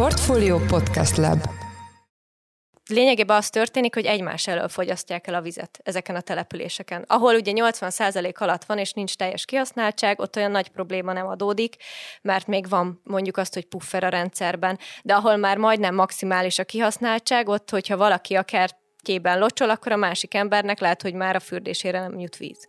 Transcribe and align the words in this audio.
Portfolio 0.00 0.58
Podcast 0.58 1.16
Lab 1.16 1.40
lényegében 2.86 3.36
az 3.36 3.50
történik, 3.50 3.94
hogy 3.94 4.04
egymás 4.04 4.46
elől 4.46 4.68
fogyasztják 4.68 5.26
el 5.26 5.34
a 5.34 5.40
vizet 5.40 5.80
ezeken 5.82 6.16
a 6.16 6.20
településeken. 6.20 7.04
Ahol 7.08 7.34
ugye 7.34 7.52
80% 7.54 8.34
alatt 8.34 8.64
van, 8.64 8.78
és 8.78 8.92
nincs 8.92 9.16
teljes 9.16 9.44
kihasználtság, 9.44 10.20
ott 10.20 10.36
olyan 10.36 10.50
nagy 10.50 10.68
probléma 10.68 11.12
nem 11.12 11.26
adódik, 11.26 11.76
mert 12.22 12.46
még 12.46 12.68
van 12.68 13.00
mondjuk 13.04 13.36
azt, 13.36 13.54
hogy 13.54 13.64
puffer 13.64 14.04
a 14.04 14.08
rendszerben, 14.08 14.78
de 15.02 15.14
ahol 15.14 15.36
már 15.36 15.56
majdnem 15.56 15.94
maximális 15.94 16.58
a 16.58 16.64
kihasználtság, 16.64 17.48
ott, 17.48 17.70
hogyha 17.70 17.96
valaki 17.96 18.34
a 18.34 18.42
kertjében 18.42 19.38
locsol, 19.38 19.70
akkor 19.70 19.92
a 19.92 19.96
másik 19.96 20.34
embernek 20.34 20.80
lehet, 20.80 21.02
hogy 21.02 21.14
már 21.14 21.36
a 21.36 21.40
fürdésére 21.40 22.00
nem 22.00 22.18
jut 22.18 22.36
víz. 22.36 22.66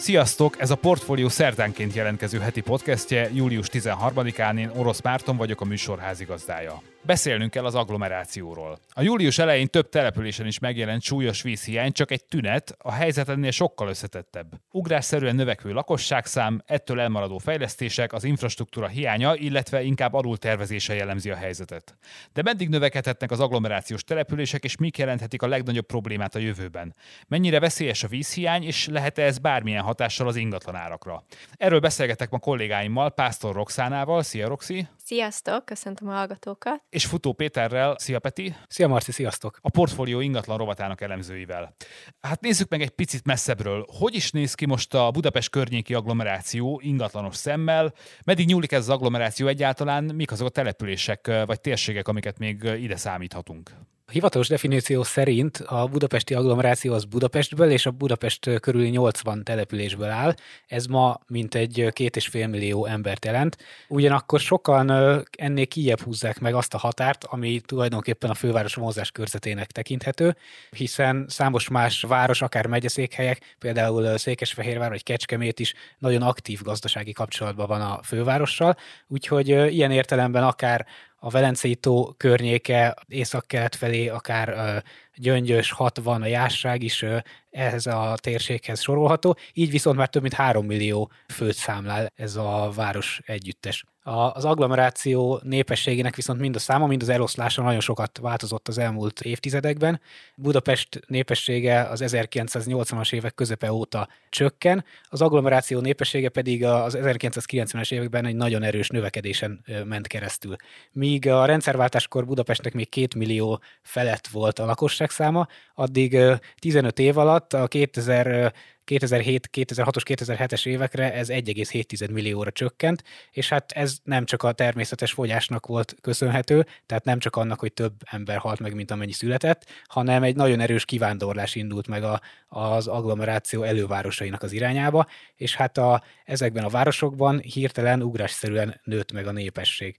Sziasztok! 0.00 0.60
Ez 0.60 0.70
a 0.70 0.74
Portfólió 0.74 1.28
szerdánként 1.28 1.94
jelentkező 1.94 2.38
heti 2.38 2.60
podcastje. 2.60 3.30
Július 3.32 3.66
13-án 3.72 4.58
én 4.58 4.70
Orosz 4.76 5.00
Márton 5.00 5.36
vagyok 5.36 5.60
a 5.60 5.64
műsor 5.64 5.98
házigazdája. 5.98 6.82
Beszélnünk 7.02 7.50
kell 7.50 7.64
az 7.64 7.74
agglomerációról. 7.74 8.78
A 8.88 9.02
július 9.02 9.38
elején 9.38 9.68
több 9.68 9.88
településen 9.88 10.46
is 10.46 10.58
megjelent 10.58 11.02
súlyos 11.02 11.42
vízhiány, 11.42 11.92
csak 11.92 12.10
egy 12.10 12.24
tünet, 12.24 12.76
a 12.78 12.92
helyzet 12.92 13.28
ennél 13.28 13.50
sokkal 13.50 13.88
összetettebb. 13.88 14.46
Ugrásszerűen 14.70 15.34
növekvő 15.34 15.72
lakosságszám, 15.72 16.62
ettől 16.66 17.00
elmaradó 17.00 17.38
fejlesztések, 17.38 18.12
az 18.12 18.24
infrastruktúra 18.24 18.86
hiánya, 18.86 19.34
illetve 19.34 19.82
inkább 19.82 20.14
alul 20.14 20.36
tervezése 20.36 20.94
jellemzi 20.94 21.30
a 21.30 21.36
helyzetet. 21.36 21.96
De 22.32 22.42
meddig 22.42 22.68
növekedhetnek 22.68 23.30
az 23.30 23.40
agglomerációs 23.40 24.04
települések, 24.04 24.64
és 24.64 24.76
mik 24.76 24.98
jelenthetik 24.98 25.42
a 25.42 25.48
legnagyobb 25.48 25.86
problémát 25.86 26.34
a 26.34 26.38
jövőben? 26.38 26.94
Mennyire 27.28 27.60
veszélyes 27.60 28.02
a 28.02 28.08
vízhiány, 28.08 28.62
és 28.62 28.86
lehet-e 28.86 29.22
ez 29.22 29.38
bármilyen 29.38 29.82
hatással 29.82 30.28
az 30.28 30.36
ingatlanárakra? 30.36 31.24
Erről 31.52 31.80
beszélgetek 31.80 32.30
ma 32.30 32.38
kollégáimmal, 32.38 33.10
Pásztor 33.10 33.54
Roxánával. 33.54 34.22
Szia, 34.22 34.48
Roxi! 34.48 34.88
Sziasztok, 35.10 35.64
köszöntöm 35.64 36.08
a 36.08 36.12
hallgatókat! 36.12 36.82
És 36.90 37.06
Futó 37.06 37.32
Péterrel, 37.32 37.98
szia 37.98 38.18
Peti! 38.18 38.54
Szia 38.68 38.88
Marci, 38.88 39.12
sziasztok! 39.12 39.58
A 39.60 39.70
portfólió 39.70 40.20
ingatlan 40.20 40.58
rovatának 40.58 41.00
elemzőivel. 41.00 41.74
Hát 42.20 42.40
nézzük 42.40 42.68
meg 42.68 42.80
egy 42.80 42.90
picit 42.90 43.24
messzebbről. 43.24 43.86
Hogy 43.98 44.14
is 44.14 44.30
néz 44.30 44.54
ki 44.54 44.66
most 44.66 44.94
a 44.94 45.10
Budapest 45.10 45.50
környéki 45.50 45.94
agglomeráció 45.94 46.80
ingatlanos 46.84 47.36
szemmel? 47.36 47.92
Meddig 48.24 48.46
nyúlik 48.46 48.72
ez 48.72 48.80
az 48.80 48.88
agglomeráció 48.88 49.46
egyáltalán? 49.46 50.04
Mik 50.04 50.32
azok 50.32 50.46
a 50.46 50.50
települések 50.50 51.30
vagy 51.46 51.60
térségek, 51.60 52.08
amiket 52.08 52.38
még 52.38 52.62
ide 52.62 52.96
számíthatunk? 52.96 53.70
A 54.10 54.12
hivatalos 54.12 54.48
definíció 54.48 55.02
szerint 55.02 55.56
a 55.56 55.86
budapesti 55.86 56.34
agglomeráció 56.34 56.92
az 56.92 57.04
Budapestből 57.04 57.70
és 57.70 57.86
a 57.86 57.90
Budapest 57.90 58.50
körüli 58.60 58.88
80 58.88 59.44
településből 59.44 60.08
áll. 60.08 60.34
Ez 60.66 60.86
ma 60.86 61.20
mintegy 61.26 61.88
két 61.92 62.16
és 62.16 62.26
fél 62.26 62.46
millió 62.46 62.86
embert 62.86 63.24
jelent. 63.24 63.56
Ugyanakkor 63.88 64.40
sokan 64.40 64.90
ennél 65.38 65.66
kijebb 65.66 66.00
húzzák 66.00 66.38
meg 66.38 66.54
azt 66.54 66.74
a 66.74 66.78
határt, 66.78 67.24
ami 67.24 67.60
tulajdonképpen 67.60 68.30
a 68.30 68.34
főváros 68.34 68.76
mozgás 68.76 69.10
körzetének 69.10 69.70
tekinthető, 69.70 70.36
hiszen 70.70 71.24
számos 71.28 71.68
más 71.68 72.02
város, 72.02 72.42
akár 72.42 72.66
megyeszékhelyek, 72.66 73.56
például 73.58 74.18
Székesfehérvár 74.18 74.88
vagy 74.88 75.02
Kecskemét 75.02 75.60
is 75.60 75.74
nagyon 75.98 76.22
aktív 76.22 76.62
gazdasági 76.62 77.12
kapcsolatban 77.12 77.66
van 77.66 77.80
a 77.80 78.00
fővárossal, 78.02 78.76
úgyhogy 79.08 79.48
ilyen 79.48 79.90
értelemben 79.90 80.42
akár 80.42 80.86
a 81.22 81.30
Velencei 81.30 81.74
tó 81.74 82.12
környéke 82.12 82.96
észak-kelet 83.08 83.74
felé 83.74 84.08
akár 84.08 84.82
Gyöngyös 85.20 85.72
60, 85.72 86.22
a 86.22 86.26
Jásság 86.26 86.82
is 86.82 87.04
ehhez 87.50 87.86
a 87.86 88.14
térséghez 88.20 88.80
sorolható, 88.80 89.36
így 89.52 89.70
viszont 89.70 89.96
már 89.96 90.08
több 90.08 90.22
mint 90.22 90.34
3 90.34 90.66
millió 90.66 91.10
főt 91.28 91.54
számlál 91.54 92.12
ez 92.14 92.36
a 92.36 92.70
város 92.74 93.20
együttes. 93.24 93.84
Az 94.02 94.44
agglomeráció 94.44 95.40
népességének 95.42 96.16
viszont 96.16 96.40
mind 96.40 96.54
a 96.54 96.58
száma, 96.58 96.86
mind 96.86 97.02
az 97.02 97.08
eloszlása 97.08 97.62
nagyon 97.62 97.80
sokat 97.80 98.18
változott 98.18 98.68
az 98.68 98.78
elmúlt 98.78 99.20
évtizedekben. 99.20 100.00
Budapest 100.34 101.00
népessége 101.06 101.82
az 101.82 102.02
1980-as 102.06 103.12
évek 103.12 103.34
közepe 103.34 103.72
óta 103.72 104.08
csökken, 104.28 104.84
az 105.08 105.22
agglomeráció 105.22 105.80
népessége 105.80 106.28
pedig 106.28 106.64
az 106.64 106.96
1990-es 107.00 107.92
években 107.92 108.24
egy 108.26 108.36
nagyon 108.36 108.62
erős 108.62 108.88
növekedésen 108.88 109.64
ment 109.84 110.06
keresztül. 110.06 110.56
Míg 110.92 111.28
a 111.28 111.44
rendszerváltáskor 111.44 112.26
Budapestnek 112.26 112.72
még 112.72 112.88
két 112.88 113.14
millió 113.14 113.60
felett 113.82 114.26
volt 114.26 114.58
a 114.58 114.64
lakosság 114.64 115.09
száma, 115.10 115.46
addig 115.74 116.18
15 116.58 116.98
év 116.98 117.18
alatt 117.18 117.52
a 117.52 117.66
2000 117.66 118.52
2007-2006-os, 118.90 120.02
2007-es 120.04 120.66
évekre 120.66 121.12
ez 121.12 121.28
1,7 121.30 122.10
millióra 122.12 122.50
csökkent, 122.50 123.04
és 123.30 123.48
hát 123.48 123.72
ez 123.72 123.98
nem 124.04 124.24
csak 124.24 124.42
a 124.42 124.52
természetes 124.52 125.12
fogyásnak 125.12 125.66
volt 125.66 125.96
köszönhető, 126.00 126.66
tehát 126.86 127.04
nem 127.04 127.18
csak 127.18 127.36
annak, 127.36 127.60
hogy 127.60 127.72
több 127.72 127.92
ember 128.04 128.36
halt 128.36 128.60
meg, 128.60 128.74
mint 128.74 128.90
amennyi 128.90 129.12
született, 129.12 129.66
hanem 129.84 130.22
egy 130.22 130.36
nagyon 130.36 130.60
erős 130.60 130.84
kivándorlás 130.84 131.54
indult 131.54 131.86
meg 131.86 132.02
a, 132.02 132.20
az 132.48 132.86
agglomeráció 132.86 133.62
elővárosainak 133.62 134.42
az 134.42 134.52
irányába, 134.52 135.06
és 135.36 135.56
hát 135.56 135.78
a, 135.78 136.02
ezekben 136.24 136.64
a 136.64 136.68
városokban 136.68 137.40
hirtelen 137.40 138.02
ugrásszerűen 138.02 138.80
nőtt 138.84 139.12
meg 139.12 139.26
a 139.26 139.32
népesség 139.32 139.96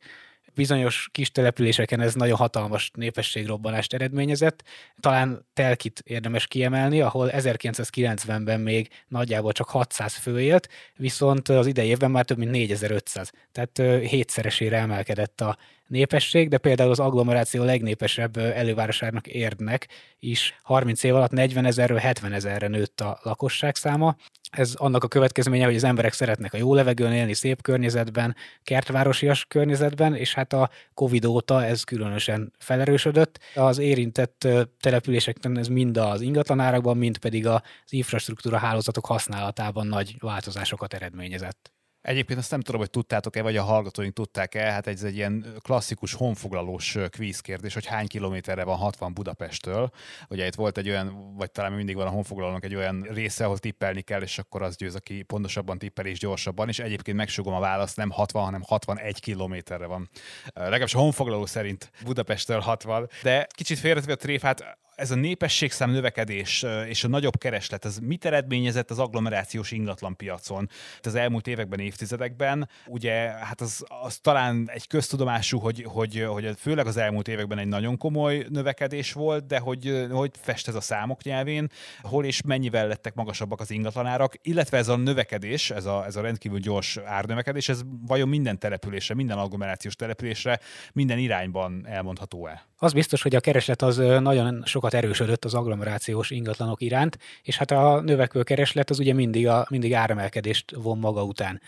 bizonyos 0.55 1.09
kis 1.11 1.31
településeken 1.31 1.99
ez 2.01 2.13
nagyon 2.13 2.37
hatalmas 2.37 2.91
népességrobbanást 2.93 3.93
eredményezett. 3.93 4.63
Talán 4.99 5.47
Telkit 5.53 6.01
érdemes 6.05 6.47
kiemelni, 6.47 7.01
ahol 7.01 7.29
1990-ben 7.33 8.59
még 8.59 8.89
nagyjából 9.07 9.51
csak 9.51 9.69
600 9.69 10.13
fő 10.13 10.41
élt, 10.41 10.69
viszont 10.95 11.49
az 11.49 11.67
idei 11.67 11.87
évben 11.87 12.11
már 12.11 12.25
több 12.25 12.37
mint 12.37 12.51
4500. 12.51 13.31
Tehát 13.51 14.05
hétszeresére 14.07 14.77
emelkedett 14.77 15.41
a 15.41 15.57
népesség, 15.91 16.49
de 16.49 16.57
például 16.57 16.91
az 16.91 16.99
agglomeráció 16.99 17.63
legnépesebb 17.63 18.37
elővárosának 18.37 19.27
Érdnek 19.27 19.87
is 20.19 20.59
30 20.63 21.03
év 21.03 21.15
alatt 21.15 21.31
40 21.31 21.65
ezerről 21.65 21.97
70 21.97 22.33
ezerre 22.33 22.67
nőtt 22.67 23.01
a 23.01 23.19
lakosság 23.23 23.75
száma. 23.75 24.15
Ez 24.51 24.73
annak 24.75 25.03
a 25.03 25.07
következménye, 25.07 25.65
hogy 25.65 25.75
az 25.75 25.83
emberek 25.83 26.13
szeretnek 26.13 26.53
a 26.53 26.57
jó 26.57 26.73
levegőn 26.73 27.13
élni, 27.13 27.33
szép 27.33 27.61
környezetben, 27.61 28.35
kertvárosias 28.63 29.45
környezetben, 29.45 30.15
és 30.15 30.33
hát 30.33 30.53
a 30.53 30.69
Covid 30.93 31.25
óta 31.25 31.65
ez 31.65 31.83
különösen 31.83 32.53
felerősödött. 32.57 33.39
Az 33.55 33.77
érintett 33.77 34.47
településeken 34.79 35.57
ez 35.57 35.67
mind 35.67 35.97
az 35.97 36.21
ingatlanárakban, 36.21 36.97
mind 36.97 37.17
pedig 37.17 37.47
az 37.47 37.61
infrastruktúra 37.89 38.57
hálózatok 38.57 39.05
használatában 39.05 39.87
nagy 39.87 40.15
változásokat 40.19 40.93
eredményezett. 40.93 41.71
Egyébként 42.01 42.39
azt 42.39 42.51
nem 42.51 42.61
tudom, 42.61 42.79
hogy 42.79 42.89
tudtátok-e, 42.89 43.41
vagy 43.41 43.57
a 43.57 43.63
hallgatóink 43.63 44.13
tudták-e, 44.13 44.71
hát 44.71 44.87
ez 44.87 45.03
egy 45.03 45.15
ilyen 45.15 45.45
klasszikus 45.59 46.13
honfoglalós 46.13 46.97
kvízkérdés, 47.09 47.73
hogy 47.73 47.85
hány 47.85 48.07
kilométerre 48.07 48.63
van 48.63 48.77
60 48.77 49.13
Budapesttől. 49.13 49.91
Ugye 50.29 50.45
itt 50.45 50.55
volt 50.55 50.77
egy 50.77 50.89
olyan, 50.89 51.35
vagy 51.37 51.51
talán 51.51 51.71
mindig 51.71 51.95
van 51.95 52.07
a 52.07 52.09
honfoglalónak 52.09 52.63
egy 52.63 52.75
olyan 52.75 53.01
része, 53.01 53.45
ahol 53.45 53.57
tippelni 53.57 54.01
kell, 54.01 54.21
és 54.21 54.39
akkor 54.39 54.61
az 54.61 54.75
győz, 54.75 54.95
aki 54.95 55.21
pontosabban 55.21 55.77
tippel 55.77 56.05
és 56.05 56.19
gyorsabban, 56.19 56.67
és 56.67 56.79
egyébként 56.79 57.17
megsugom 57.17 57.53
a 57.53 57.59
választ, 57.59 57.95
nem 57.95 58.09
60, 58.09 58.43
hanem 58.43 58.61
61 58.67 59.19
kilométerre 59.19 59.85
van. 59.85 60.09
Legalábbis 60.53 60.93
a 60.93 60.99
honfoglaló 60.99 61.45
szerint 61.45 61.91
Budapesttől 62.03 62.59
60. 62.59 63.09
De 63.21 63.47
kicsit 63.55 63.79
félretve 63.79 64.11
a 64.11 64.15
tréfát, 64.15 64.77
ez 64.95 65.11
a 65.11 65.15
népességszám 65.15 65.91
növekedés 65.91 66.65
és 66.87 67.03
a 67.03 67.07
nagyobb 67.07 67.37
kereslet, 67.37 67.85
ez 67.85 67.97
mit 67.97 68.25
eredményezett 68.25 68.91
az 68.91 68.99
agglomerációs 68.99 69.71
ingatlanpiacon 69.71 70.69
az 71.01 71.15
elmúlt 71.15 71.47
években, 71.47 71.79
évtizedekben? 71.79 72.69
Ugye, 72.87 73.13
hát 73.29 73.61
az, 73.61 73.85
az 74.03 74.17
talán 74.17 74.69
egy 74.73 74.87
köztudomású, 74.87 75.59
hogy, 75.59 75.83
hogy, 75.87 76.25
hogy 76.27 76.53
főleg 76.57 76.87
az 76.87 76.97
elmúlt 76.97 77.27
években 77.27 77.57
egy 77.57 77.67
nagyon 77.67 77.97
komoly 77.97 78.45
növekedés 78.49 79.13
volt, 79.13 79.45
de 79.45 79.59
hogy, 79.59 80.07
hogy 80.11 80.31
fest 80.41 80.67
ez 80.67 80.75
a 80.75 80.81
számok 80.81 81.23
nyelvén, 81.23 81.69
hol 82.01 82.25
és 82.25 82.41
mennyivel 82.41 82.87
lettek 82.87 83.13
magasabbak 83.13 83.59
az 83.59 83.71
ingatlanárak, 83.71 84.33
illetve 84.41 84.77
ez 84.77 84.87
a 84.87 84.95
növekedés, 84.95 85.71
ez 85.71 85.85
a, 85.85 86.05
ez 86.05 86.15
a 86.15 86.21
rendkívül 86.21 86.59
gyors 86.59 86.97
árnövekedés, 86.97 87.69
ez 87.69 87.81
vajon 88.07 88.29
minden 88.29 88.59
településre, 88.59 89.15
minden 89.15 89.37
agglomerációs 89.37 89.95
településre, 89.95 90.59
minden 90.93 91.17
irányban 91.17 91.87
elmondható-e? 91.87 92.70
Az 92.83 92.93
biztos, 92.93 93.21
hogy 93.21 93.35
a 93.35 93.39
kereslet 93.39 93.81
az 93.81 93.97
nagyon 93.97 94.63
sokat 94.65 94.93
erősödött 94.93 95.45
az 95.45 95.53
agglomerációs 95.53 96.29
ingatlanok 96.29 96.81
iránt, 96.81 97.17
és 97.41 97.57
hát 97.57 97.71
a 97.71 98.01
növekvő 98.01 98.43
kereslet 98.43 98.89
az 98.89 98.99
ugye 98.99 99.13
mindig, 99.13 99.47
a, 99.47 99.65
mindig 99.69 99.93
áremelkedést 99.93 100.71
von 100.75 100.97
maga 100.97 101.23
után. 101.23 101.61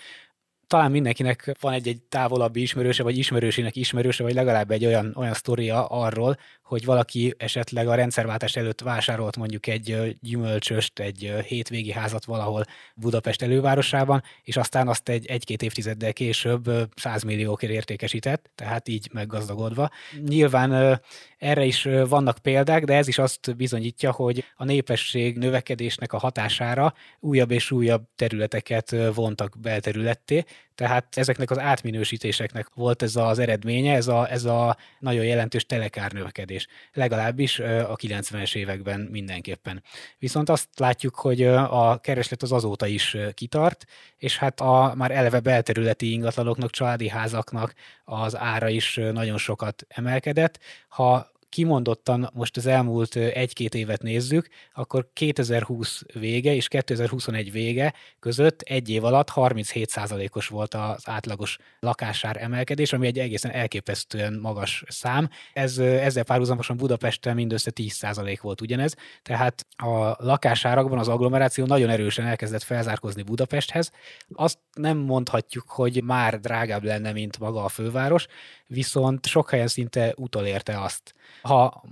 Talán 0.68 0.92
mindenkinek 0.92 1.56
van 1.60 1.74
egy-egy 1.74 2.02
távolabbi 2.02 2.62
ismerőse, 2.62 3.04
vagy 3.04 3.18
ismerősének 3.18 3.76
ismerőse, 3.76 4.24
vagy 4.24 4.34
legalább 4.34 4.72
egy 4.72 4.86
olyan, 4.86 5.14
olyan 5.16 5.34
sztoria 5.34 5.86
arról, 5.86 6.38
hogy 6.64 6.86
valaki 6.86 7.34
esetleg 7.38 7.88
a 7.88 7.96
rendszerváltás 7.96 8.56
előtt 8.56 8.82
vásárolt 8.82 9.38
mondjuk 9.38 9.68
egy 9.68 10.18
gyümölcsöst, 10.22 11.00
egy 11.00 11.34
hétvégi 11.48 11.92
házat 11.92 12.26
valahol 12.26 12.66
Budapest 12.96 13.42
elővárosában, 13.42 14.24
és 14.44 14.58
aztán 14.58 14.88
azt 14.88 15.10
egy, 15.10 15.26
egy-két 15.26 15.62
évtizeddel 15.62 16.14
később 16.14 16.72
100 16.96 17.24
milliókért 17.24 17.74
értékesített, 17.74 18.50
tehát 18.56 18.88
így 18.88 19.10
meggazdagodva. 19.14 19.90
Nyilván 20.26 21.02
erre 21.38 21.66
is 21.66 21.88
vannak 22.08 22.38
példák, 22.38 22.84
de 22.84 22.96
ez 22.96 23.08
is 23.08 23.18
azt 23.18 23.56
bizonyítja, 23.56 24.12
hogy 24.12 24.44
a 24.56 24.64
népesség 24.64 25.38
növekedésnek 25.38 26.14
a 26.14 26.18
hatására 26.18 26.94
újabb 27.20 27.52
és 27.52 27.72
újabb 27.72 28.04
területeket 28.16 28.96
vontak 29.14 29.56
belterületté, 29.62 30.44
tehát 30.76 31.18
ezeknek 31.18 31.52
az 31.52 31.60
átminősítéseknek 31.60 32.70
volt 32.74 33.02
ez 33.02 33.16
az 33.16 33.40
eredménye, 33.40 33.96
ez 33.96 34.08
a, 34.08 34.32
ez 34.32 34.46
a 34.46 34.78
nagyon 35.00 35.26
jelentős 35.26 35.66
telekár 35.66 36.12
növekedés. 36.12 36.68
Legalábbis 36.94 37.60
a 37.60 37.96
90-es 37.96 38.56
években 38.56 39.00
mindenképpen. 39.00 39.84
Viszont 40.20 40.50
azt 40.50 40.68
látjuk, 40.78 41.16
hogy 41.16 41.44
a 41.44 41.98
kereslet 41.98 42.42
az 42.42 42.52
azóta 42.52 42.88
is 42.88 43.18
kitart, 43.34 43.86
és 44.18 44.38
hát 44.38 44.60
a 44.60 44.94
már 44.96 45.12
eleve 45.12 45.40
belterületi 45.40 46.12
ingatlanoknak, 46.12 46.70
családi 46.70 47.08
házaknak 47.10 47.74
az 48.04 48.38
ára 48.38 48.70
is 48.70 49.00
nagyon 49.12 49.38
sokat 49.38 49.86
emelkedett. 49.88 50.60
Ha 50.88 51.32
kimondottan 51.54 52.30
most 52.34 52.58
az 52.58 52.66
elmúlt 52.66 53.16
egy-két 53.16 53.76
évet 53.76 54.02
nézzük, 54.02 54.48
akkor 54.74 55.10
2020 55.14 56.02
vége 56.14 56.54
és 56.54 56.68
2021 56.68 57.52
vége 57.52 57.94
között 58.20 58.62
egy 58.62 58.90
év 58.90 59.04
alatt 59.04 59.32
37%-os 59.36 60.48
volt 60.48 60.74
az 60.74 61.04
átlagos 61.06 61.58
lakásár 61.80 62.38
emelkedés, 62.42 62.94
ami 62.94 63.08
egy 63.08 63.20
egészen 63.20 63.52
elképesztően 63.52 64.40
magas 64.42 64.84
szám. 64.88 65.30
Ez 65.54 65.78
ezzel 65.78 66.24
párhuzamosan 66.24 66.78
Budapesten 66.78 67.36
mindössze 67.36 67.72
10% 67.76 68.38
volt 68.42 68.62
ugyanez, 68.62 68.96
tehát 69.22 69.66
a 69.76 70.26
lakásárakban 70.26 71.00
az 71.00 71.08
agglomeráció 71.08 71.66
nagyon 71.66 71.90
erősen 71.90 72.26
elkezdett 72.26 72.64
felzárkozni 72.64 73.22
Budapesthez. 73.22 73.92
Azt 74.34 74.58
nem 74.74 74.98
mondhatjuk, 74.98 75.70
hogy 75.70 76.04
már 76.04 76.40
drágább 76.40 76.84
lenne, 76.84 77.12
mint 77.12 77.40
maga 77.40 77.64
a 77.64 77.70
főváros, 77.70 78.28
viszont 78.68 79.26
sok 79.26 79.50
helyen 79.50 79.68
szinte 79.68 80.14
utolérte 80.18 80.82
azt. 80.82 81.14
Ha 81.42 81.84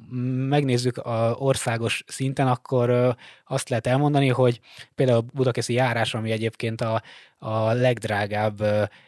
megnézzük 0.50 0.98
a 0.98 1.36
országos 1.40 2.04
szinten, 2.08 2.48
akkor 2.48 3.16
azt 3.46 3.70
lehet 3.70 3.88
elmondani, 3.88 4.28
hogy 4.28 4.60
például 4.96 5.18
a 5.18 5.26
Budakeszi 5.34 5.74
járás, 5.74 6.14
ami 6.14 6.32
egyébként 6.32 6.82
a, 6.82 7.02
a 7.44 7.74
legdrágább 7.74 8.64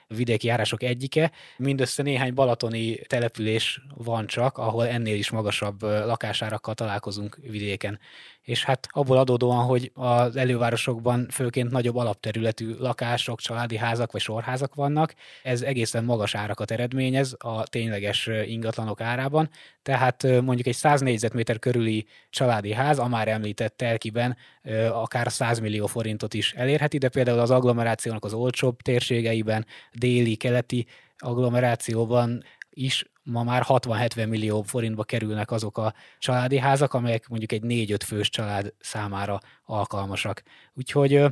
vidéki 0.08 0.48
járások 0.48 0.84
egyike, 0.84 1.32
mindössze 1.58 2.04
néhány 2.04 2.34
balatoni 2.34 2.96
település 2.96 3.82
van 3.96 4.28
csak, 4.28 4.58
ahol 4.58 4.88
ennél 4.88 5.16
is 5.16 5.30
magasabb 5.30 5.82
lakásárakkal 5.82 6.74
találkozunk 6.74 7.38
vidéken. 7.42 8.00
És 8.42 8.64
hát 8.64 8.88
abból 8.92 9.18
adódóan, 9.18 9.66
hogy 9.66 9.92
az 9.94 10.36
elővárosokban 10.36 11.28
főként 11.32 11.72
nagyobb 11.72 11.96
alapterületű 11.96 12.76
lakások, 12.80 13.40
családi 13.40 13.78
házak 13.78 14.12
vagy 14.12 14.22
sorházak 14.22 14.76
vannak, 14.76 15.14
ez 15.44 15.62
egészen 15.62 16.04
magas 16.04 16.36
árakat 16.36 16.72
eredményez 16.72 17.36
a 17.38 17.64
tényleges 17.64 18.30
ingatlanok 18.46 19.02
árában, 19.02 19.50
tehát 19.82 20.24
mondjuk 20.24 20.68
egy 20.68 20.76
100 20.76 21.02
négyzetméter 21.02 21.60
körüli 21.60 22.06
családi 22.30 22.74
ház, 22.74 23.00
a 23.00 23.08
már 23.08 23.28
említett 23.28 23.78
telkiben 23.78 24.38
akár 24.92 25.32
100 25.32 25.60
millió 25.60 25.86
forintot 25.86 26.34
is 26.34 26.54
elérheti, 26.54 26.98
de 26.98 27.10
például 27.10 27.40
az 27.40 27.52
agglomerációnak 27.52 28.23
az 28.24 28.34
olcsóbb 28.34 28.81
térségeiben, 28.81 29.66
déli, 29.92 30.36
keleti 30.36 30.86
agglomerációban 31.18 32.44
is 32.70 33.06
ma 33.24 33.44
már 33.44 33.64
60-70 33.68 34.30
millió 34.30 34.62
forintba 34.62 35.04
kerülnek 35.04 35.52
azok 35.52 35.78
a 35.78 35.94
családi 36.20 36.58
házak, 36.58 36.94
amelyek 36.94 37.28
mondjuk 37.28 37.52
egy 37.52 37.62
4-5 37.66 38.00
fős 38.06 38.30
család 38.30 38.74
számára 38.80 39.40
alkalmasak. 39.66 40.44
Úgyhogy 40.74 41.25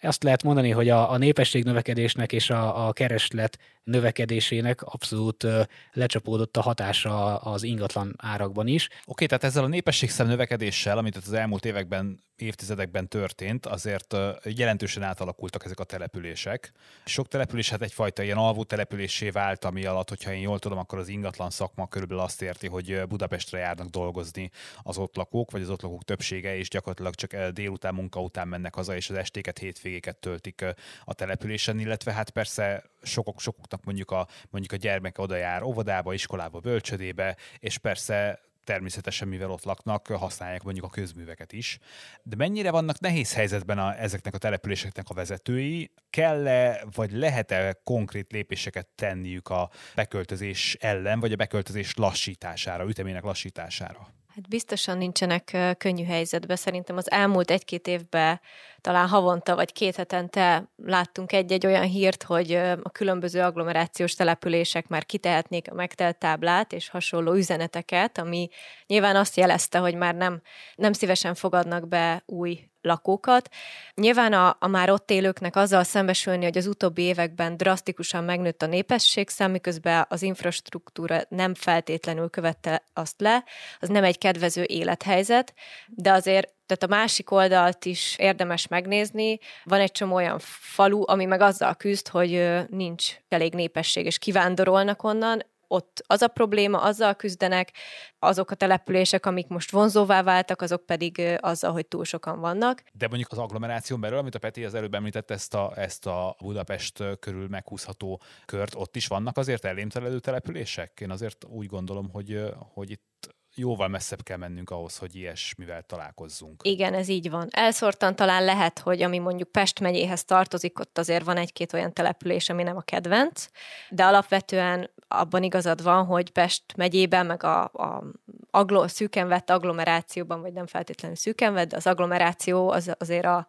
azt 0.00 0.22
lehet 0.22 0.42
mondani, 0.42 0.70
hogy 0.70 0.88
a, 0.88 1.10
a 1.10 1.16
népesség 1.16 1.64
növekedésnek 1.64 2.32
és 2.32 2.50
a, 2.50 2.86
a 2.86 2.92
kereslet 2.92 3.58
növekedésének 3.86 4.82
abszolút 4.82 5.46
lecsapódott 5.92 6.56
a 6.56 6.60
hatása 6.60 7.36
az 7.36 7.62
ingatlan 7.62 8.14
árakban 8.16 8.66
is. 8.66 8.88
Oké, 9.04 9.26
tehát 9.26 9.44
ezzel 9.44 9.64
a 9.64 9.66
népességszám 9.66 10.26
növekedéssel, 10.26 10.98
amit 10.98 11.16
az 11.16 11.32
elmúlt 11.32 11.64
években, 11.64 12.24
évtizedekben 12.36 13.08
történt, 13.08 13.66
azért 13.66 14.16
jelentősen 14.44 15.02
átalakultak 15.02 15.64
ezek 15.64 15.80
a 15.80 15.84
települések. 15.84 16.72
Sok 17.04 17.28
település 17.28 17.70
hát 17.70 17.82
egyfajta 17.82 18.22
ilyen 18.22 18.36
alvó 18.36 18.64
településé 18.64 19.30
vált, 19.30 19.64
ami 19.64 19.84
alatt, 19.84 20.08
hogyha 20.08 20.32
én 20.32 20.40
jól 20.40 20.58
tudom, 20.58 20.78
akkor 20.78 20.98
az 20.98 21.08
ingatlan 21.08 21.35
szakma 21.50 21.88
körülbelül 21.88 22.22
azt 22.22 22.42
érti, 22.42 22.68
hogy 22.68 23.02
Budapestre 23.08 23.58
járnak 23.58 23.88
dolgozni 23.88 24.50
az 24.82 24.98
ott 24.98 25.16
lakók, 25.16 25.50
vagy 25.50 25.62
az 25.62 25.70
ott 25.70 25.82
lakók 25.82 26.04
többsége, 26.04 26.56
és 26.56 26.68
gyakorlatilag 26.68 27.14
csak 27.14 27.48
délután, 27.48 27.94
munka 27.94 28.20
után 28.20 28.48
mennek 28.48 28.74
haza, 28.74 28.96
és 28.96 29.10
az 29.10 29.16
estéket, 29.16 29.58
hétvégéket 29.58 30.16
töltik 30.16 30.64
a 31.04 31.14
településen, 31.14 31.78
illetve 31.78 32.12
hát 32.12 32.30
persze 32.30 32.84
sokok, 33.02 33.40
sokoknak 33.40 33.84
mondjuk 33.84 34.10
a, 34.10 34.28
mondjuk 34.50 34.72
a 34.72 34.76
gyermeke 34.76 35.22
oda 35.22 35.36
jár 35.36 35.62
óvodába, 35.62 36.12
iskolába, 36.12 36.58
bölcsödébe, 36.58 37.36
és 37.58 37.78
persze 37.78 38.45
természetesen, 38.66 39.28
mivel 39.28 39.50
ott 39.50 39.64
laknak, 39.64 40.06
használják 40.06 40.62
mondjuk 40.62 40.84
a 40.84 40.88
közműveket 40.88 41.52
is. 41.52 41.78
De 42.22 42.36
mennyire 42.36 42.70
vannak 42.70 43.00
nehéz 43.00 43.34
helyzetben 43.34 43.78
a, 43.78 44.00
ezeknek 44.00 44.34
a 44.34 44.38
településeknek 44.38 45.08
a 45.08 45.14
vezetői? 45.14 45.90
Kell-e, 46.10 46.84
vagy 46.94 47.12
lehet-e 47.12 47.80
konkrét 47.84 48.32
lépéseket 48.32 48.86
tenniük 48.86 49.48
a 49.48 49.70
beköltözés 49.94 50.76
ellen, 50.80 51.20
vagy 51.20 51.32
a 51.32 51.36
beköltözés 51.36 51.94
lassítására, 51.94 52.88
ütemének 52.88 53.22
lassítására? 53.22 54.08
Hát 54.36 54.48
biztosan 54.48 54.98
nincsenek 54.98 55.56
könnyű 55.78 56.04
helyzetben. 56.04 56.56
Szerintem 56.56 56.96
az 56.96 57.10
elmúlt 57.10 57.50
egy-két 57.50 57.86
évben 57.86 58.40
talán 58.80 59.08
havonta 59.08 59.54
vagy 59.54 59.72
két 59.72 59.96
hetente 59.96 60.70
láttunk 60.76 61.32
egy-egy 61.32 61.66
olyan 61.66 61.84
hírt, 61.84 62.22
hogy 62.22 62.52
a 62.82 62.90
különböző 62.92 63.40
agglomerációs 63.40 64.14
települések 64.14 64.88
már 64.88 65.06
kitehetnék 65.06 65.70
a 65.70 65.74
megtelt 65.74 66.18
táblát 66.18 66.72
és 66.72 66.88
hasonló 66.88 67.32
üzeneteket, 67.32 68.18
ami 68.18 68.48
nyilván 68.86 69.16
azt 69.16 69.36
jelezte, 69.36 69.78
hogy 69.78 69.94
már 69.94 70.14
nem, 70.14 70.40
nem 70.74 70.92
szívesen 70.92 71.34
fogadnak 71.34 71.88
be 71.88 72.22
új 72.26 72.68
lakókat. 72.86 73.48
Nyilván 73.94 74.32
a, 74.32 74.56
a 74.60 74.66
már 74.66 74.90
ott 74.90 75.10
élőknek 75.10 75.56
azzal 75.56 75.82
szembesülni, 75.82 76.44
hogy 76.44 76.56
az 76.56 76.66
utóbbi 76.66 77.02
években 77.02 77.56
drasztikusan 77.56 78.24
megnőtt 78.24 78.62
a 78.62 78.66
népességszám, 78.66 79.50
miközben 79.50 80.06
az 80.08 80.22
infrastruktúra 80.22 81.20
nem 81.28 81.54
feltétlenül 81.54 82.30
követte 82.30 82.82
azt 82.92 83.20
le, 83.20 83.44
az 83.80 83.88
nem 83.88 84.04
egy 84.04 84.18
kedvező 84.18 84.62
élethelyzet, 84.62 85.54
de 85.86 86.12
azért 86.12 86.54
tehát 86.66 86.82
a 86.82 87.00
másik 87.00 87.30
oldalt 87.30 87.84
is 87.84 88.16
érdemes 88.18 88.66
megnézni. 88.66 89.38
Van 89.64 89.80
egy 89.80 89.92
csomó 89.92 90.14
olyan 90.14 90.38
falu, 90.48 91.02
ami 91.06 91.24
meg 91.24 91.40
azzal 91.40 91.74
küzd, 91.74 92.08
hogy 92.08 92.54
nincs 92.68 93.16
elég 93.28 93.54
népesség, 93.54 94.06
és 94.06 94.18
kivándorolnak 94.18 95.02
onnan, 95.02 95.42
ott 95.68 96.04
az 96.06 96.22
a 96.22 96.28
probléma, 96.28 96.80
azzal 96.80 97.14
küzdenek, 97.14 97.72
azok 98.18 98.50
a 98.50 98.54
települések, 98.54 99.26
amik 99.26 99.46
most 99.48 99.70
vonzóvá 99.70 100.22
váltak, 100.22 100.62
azok 100.62 100.86
pedig 100.86 101.22
azzal, 101.40 101.72
hogy 101.72 101.86
túl 101.86 102.04
sokan 102.04 102.40
vannak. 102.40 102.82
De 102.92 103.08
mondjuk 103.08 103.32
az 103.32 103.38
agglomeráción 103.38 104.00
belül, 104.00 104.18
amit 104.18 104.34
a 104.34 104.38
Peti 104.38 104.64
az 104.64 104.74
előbb 104.74 104.94
említett, 104.94 105.30
ezt 105.30 105.54
a, 105.54 105.72
ezt 105.76 106.06
a 106.06 106.36
Budapest 106.38 107.02
körül 107.20 107.48
meghúzható 107.48 108.20
kört, 108.44 108.74
ott 108.74 108.96
is 108.96 109.06
vannak 109.06 109.36
azért 109.36 109.64
elémtelelő 109.64 110.18
települések? 110.18 111.00
Én 111.00 111.10
azért 111.10 111.44
úgy 111.44 111.66
gondolom, 111.66 112.10
hogy, 112.10 112.42
hogy 112.74 112.90
itt 112.90 113.34
jóval 113.56 113.88
messzebb 113.88 114.22
kell 114.22 114.36
mennünk 114.36 114.70
ahhoz, 114.70 114.98
hogy 114.98 115.14
ilyesmivel 115.14 115.82
találkozzunk. 115.82 116.60
Igen, 116.64 116.94
ez 116.94 117.08
így 117.08 117.30
van. 117.30 117.48
Elszórtan 117.50 118.16
talán 118.16 118.44
lehet, 118.44 118.78
hogy 118.78 119.02
ami 119.02 119.18
mondjuk 119.18 119.48
Pest 119.48 119.80
megyéhez 119.80 120.24
tartozik, 120.24 120.78
ott 120.78 120.98
azért 120.98 121.24
van 121.24 121.36
egy-két 121.36 121.72
olyan 121.72 121.92
település, 121.92 122.48
ami 122.48 122.62
nem 122.62 122.76
a 122.76 122.80
kedvenc, 122.80 123.48
de 123.88 124.04
alapvetően 124.04 124.90
abban 125.08 125.42
igazad 125.42 125.82
van, 125.82 126.04
hogy 126.04 126.30
Pest 126.30 126.62
megyében, 126.76 127.26
meg 127.26 127.42
a, 127.42 127.62
a 127.62 128.02
aglo, 128.50 128.88
szűken 128.88 129.28
vett 129.28 129.50
agglomerációban, 129.50 130.40
vagy 130.40 130.52
nem 130.52 130.66
feltétlenül 130.66 131.16
szűken 131.16 131.52
vett, 131.52 131.68
de 131.68 131.76
az 131.76 131.86
agglomeráció 131.86 132.70
az 132.70 132.94
azért 132.98 133.24
a, 133.24 133.46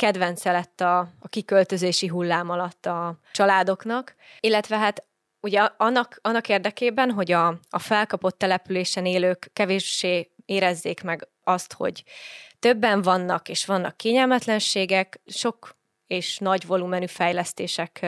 kedvence 0.00 0.52
lett 0.52 0.80
a, 0.80 0.98
a 0.98 1.28
kiköltözési 1.28 2.06
hullám 2.06 2.50
alatt 2.50 2.86
a 2.86 3.18
családoknak, 3.32 4.14
illetve 4.40 4.78
hát 4.78 5.04
ugye 5.40 5.60
annak, 5.60 6.18
annak 6.22 6.48
érdekében, 6.48 7.10
hogy 7.10 7.32
a, 7.32 7.46
a 7.70 7.78
felkapott 7.78 8.38
településen 8.38 9.06
élők 9.06 9.50
kevéssé 9.52 10.30
érezzék 10.44 11.02
meg 11.02 11.28
azt, 11.44 11.72
hogy 11.72 12.04
többen 12.58 13.02
vannak, 13.02 13.48
és 13.48 13.66
vannak 13.66 13.96
kényelmetlenségek, 13.96 15.20
sok 15.26 15.78
és 16.06 16.38
nagy 16.38 16.66
volumenű 16.66 17.06
fejlesztések 17.06 17.98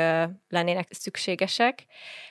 lennének 0.48 0.88
szükségesek, 0.90 1.86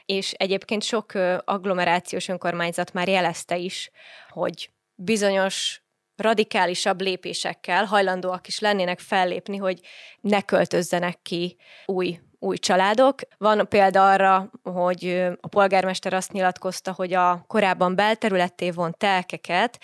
és 0.05 0.31
egyébként 0.31 0.83
sok 0.83 1.11
agglomerációs 1.43 2.27
önkormányzat 2.27 2.93
már 2.93 3.07
jelezte 3.07 3.57
is, 3.57 3.89
hogy 4.29 4.71
bizonyos 4.95 5.81
radikálisabb 6.15 7.01
lépésekkel 7.01 7.85
hajlandóak 7.85 8.47
is 8.47 8.59
lennének 8.59 8.99
fellépni, 8.99 9.57
hogy 9.57 9.79
ne 10.21 10.41
költözzenek 10.41 11.21
ki 11.21 11.57
új 11.85 12.19
új 12.43 12.57
családok. 12.57 13.19
Van 13.37 13.67
példa 13.69 14.11
arra, 14.11 14.51
hogy 14.63 15.27
a 15.41 15.47
polgármester 15.47 16.13
azt 16.13 16.31
nyilatkozta, 16.31 16.91
hogy 16.91 17.13
a 17.13 17.43
korábban 17.47 17.95
belterületté 17.95 18.69
vont 18.69 18.97
telkeket 18.97 19.79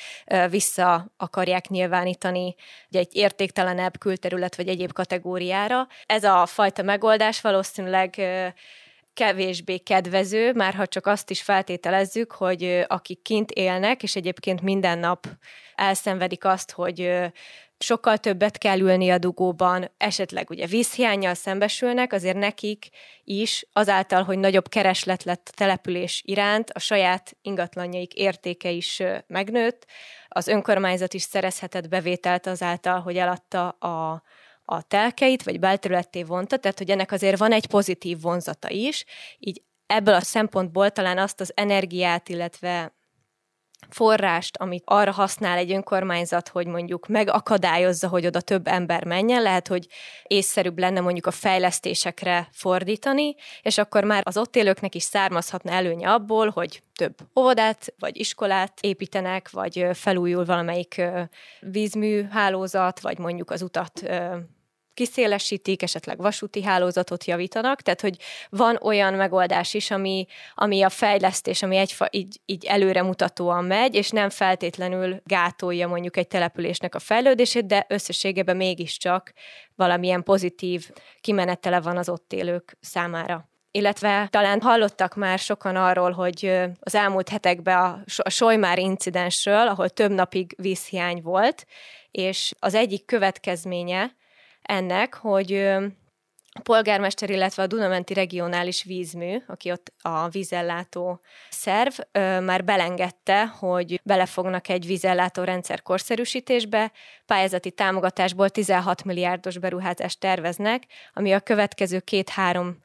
vissza 0.50 1.14
akarják 1.18 1.68
nyilvánítani 1.68 2.56
egy 2.90 3.16
értéktelenebb 3.16 3.98
külterület 3.98 4.56
vagy 4.56 4.68
egyéb 4.68 4.94
kategóriára. 4.94 5.88
Ez 6.06 6.24
a 6.24 6.46
fajta 6.46 6.84
megoldás 6.84 7.42
valószínűleg 7.42 8.22
kevésbé 9.14 9.78
kedvező, 9.78 10.54
már 10.54 10.74
ha 10.74 10.88
csak 10.88 11.06
azt 11.06 11.30
is 11.30 11.42
feltételezzük, 11.42 12.32
hogy 12.32 12.86
akik 12.88 13.22
kint 13.22 13.52
élnek, 13.52 14.04
és 14.04 14.16
egyébként 14.16 14.62
minden 14.62 15.00
nap 15.00 15.28
elszenvedik 15.76 16.46
azt, 16.46 16.72
hogy 16.72 17.12
sokkal 17.80 18.18
többet 18.18 18.58
kell 18.58 18.80
ülni 18.80 19.10
a 19.10 19.18
dugóban, 19.18 19.92
esetleg 19.98 20.50
ugye 20.50 20.66
vízhiányjal 20.66 21.34
szembesülnek, 21.34 22.14
azért 22.14 22.38
nekik 22.38 22.90
is 23.24 23.68
azáltal, 23.74 24.24
hogy 24.24 24.38
nagyobb 24.38 24.70
kereslet 24.70 25.24
lett 25.24 25.48
a 25.52 25.56
település 25.56 26.22
iránt, 26.26 26.70
a 26.70 26.80
saját 26.80 27.38
ingatlanjaik 27.42 28.14
értéke 28.14 28.70
is 28.70 29.04
megnőtt, 29.28 29.86
az 30.28 30.48
önkormányzat 30.48 31.14
is 31.14 31.22
szerezhetett 31.22 31.88
bevételt 31.88 32.48
azáltal, 32.48 33.00
hogy 33.00 33.18
eladta 33.18 33.70
a 33.70 34.24
a 34.70 34.82
telkeit, 34.82 35.44
vagy 35.44 35.60
belterületté 35.60 36.24
vonta, 36.24 36.58
tehát 36.58 36.78
hogy 36.78 36.90
ennek 36.90 37.12
azért 37.12 37.38
van 37.38 37.52
egy 37.52 37.68
pozitív 37.68 38.22
vonzata 38.22 38.70
is, 38.70 39.06
így 39.40 39.62
ebből 39.86 40.14
a 40.14 40.22
szempontból 40.22 40.90
talán 40.90 41.18
azt 41.18 41.40
az 41.42 41.52
energiát, 41.56 42.30
illetve 42.30 42.97
forrást, 43.90 44.58
amit 44.58 44.84
arra 44.86 45.12
használ 45.12 45.58
egy 45.58 45.72
önkormányzat, 45.72 46.48
hogy 46.48 46.68
mondjuk 46.68 47.08
megakadályozza, 47.08 48.08
hogy 48.08 48.26
oda 48.26 48.42
több 48.42 48.68
ember 48.68 49.06
menjen, 49.06 49.42
lehet, 49.42 49.68
hogy 49.68 49.88
észszerűbb 50.24 50.80
lenne 50.80 51.00
mondjuk 51.00 51.26
a 51.26 51.32
fejlesztésekre 51.32 52.48
fordítani, 52.52 53.36
és 53.62 53.78
akkor 53.78 54.04
már 54.04 54.22
az 54.26 54.38
ott 54.38 54.56
élőknek 54.56 54.96
is 54.96 55.04
származhatna 55.04 55.72
előnye 55.72 56.10
abból, 56.10 56.50
hogy 56.50 56.84
több 56.96 57.16
óvodát 57.40 57.94
vagy 58.00 58.18
iskolát 58.20 58.80
építenek, 58.82 59.50
vagy 59.50 59.88
felújul 59.94 60.46
valamelyik 60.46 61.02
vízműhálózat, 61.60 63.00
vagy 63.00 63.18
mondjuk 63.18 63.52
az 63.52 63.62
utat 63.62 64.04
kiszélesítik, 64.98 65.82
esetleg 65.82 66.18
vasúti 66.18 66.64
hálózatot 66.64 67.26
javítanak, 67.26 67.82
tehát 67.82 68.02
hogy 68.02 68.18
van 68.50 68.80
olyan 68.82 69.14
megoldás 69.14 69.74
is, 69.74 69.92
ami, 69.92 70.26
ami 70.56 70.82
a 70.82 70.90
fejlesztés, 70.90 71.64
ami 71.64 71.76
egy, 71.78 71.96
így, 72.10 72.40
így 72.46 72.66
előremutatóan 72.66 73.64
megy, 73.64 73.96
és 73.96 74.10
nem 74.10 74.30
feltétlenül 74.30 75.22
gátolja 75.24 75.88
mondjuk 75.88 76.18
egy 76.18 76.28
településnek 76.28 76.96
a 76.96 77.00
fejlődését, 77.00 77.66
de 77.66 77.86
összességében 77.90 78.58
mégiscsak 78.58 79.34
valamilyen 79.76 80.24
pozitív 80.24 80.90
kimenetele 81.22 81.80
van 81.80 81.98
az 81.98 82.10
ott 82.10 82.34
élők 82.34 82.78
számára. 82.82 83.50
Illetve 83.72 84.28
talán 84.30 84.62
hallottak 84.62 85.16
már 85.16 85.40
sokan 85.40 85.76
arról, 85.76 86.12
hogy 86.12 86.60
az 86.80 86.96
elmúlt 86.96 87.30
hetekben 87.30 87.78
a, 87.78 88.00
a 88.18 88.30
Sojmár 88.30 88.80
incidensről, 88.80 89.68
ahol 89.68 89.90
több 89.90 90.12
napig 90.12 90.54
vízhiány 90.58 91.22
volt, 91.22 91.66
és 92.12 92.54
az 92.60 92.74
egyik 92.74 93.06
következménye 93.06 94.16
ennek, 94.68 95.14
hogy 95.14 95.54
a 96.58 96.62
polgármester, 96.64 97.30
illetve 97.30 97.64
a 97.64 97.68
Dunamenti 97.68 98.14
Regionális 98.14 98.84
Vízmű, 98.84 99.38
aki 99.48 99.72
ott 99.72 99.94
a 100.02 100.30
vízellátó 100.30 101.20
szerv, 101.50 101.94
már 102.42 102.64
belengedte, 102.64 103.46
hogy 103.46 104.02
belefognak 104.04 104.70
egy 104.70 104.86
vízellátó 104.86 105.44
rendszer 105.44 105.82
korszerűsítésbe, 105.82 106.92
pályázati 107.26 107.72
támogatásból 107.72 108.50
16 108.50 109.04
milliárdos 109.04 109.58
beruházást 109.58 110.20
terveznek, 110.20 110.84
ami 111.14 111.34
a 111.34 111.40
következő 111.40 112.00
két-három 112.00 112.78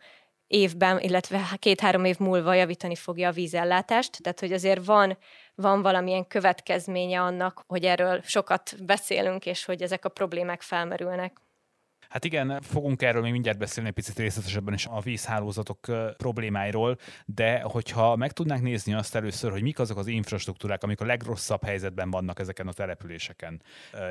évben, 0.47 1.01
illetve 1.01 1.41
két-három 1.59 2.05
év 2.05 2.19
múlva 2.19 2.55
javítani 2.55 2.95
fogja 2.95 3.29
a 3.29 3.33
vízellátást, 3.33 4.23
tehát 4.23 4.41
hogy 4.41 4.53
azért 4.53 4.85
van, 4.85 5.19
van 5.55 5.83
valamilyen 5.83 6.27
következménye 6.27 7.21
annak, 7.21 7.65
hogy 7.67 7.85
erről 7.85 8.21
sokat 8.25 8.85
beszélünk, 8.85 9.47
és 9.47 9.65
hogy 9.65 9.83
ezek 9.83 10.05
a 10.05 10.09
problémák 10.09 10.63
felmerülnek. 10.63 11.41
Hát 12.13 12.25
igen, 12.25 12.61
fogunk 12.61 13.03
erről 13.03 13.23
még 13.23 13.33
mindjárt 13.33 13.59
beszélni 13.59 13.91
picit 13.91 14.19
részletesebben 14.19 14.75
is 14.75 14.87
a 14.87 15.01
vízhálózatok 15.01 15.79
problémáiról, 16.17 16.99
de 17.27 17.61
hogyha 17.61 18.17
meg 18.17 18.33
tudnánk 18.33 18.63
nézni 18.63 18.95
azt 18.95 19.15
először, 19.15 19.51
hogy 19.51 19.63
mik 19.63 19.79
azok 19.79 19.99
az 19.99 20.07
infrastruktúrák, 20.07 20.83
amik 20.83 21.01
a 21.01 21.05
legrosszabb 21.05 21.65
helyzetben 21.65 22.11
vannak 22.11 22.39
ezeken 22.39 22.69
a 22.69 22.73
településeken. 22.73 23.63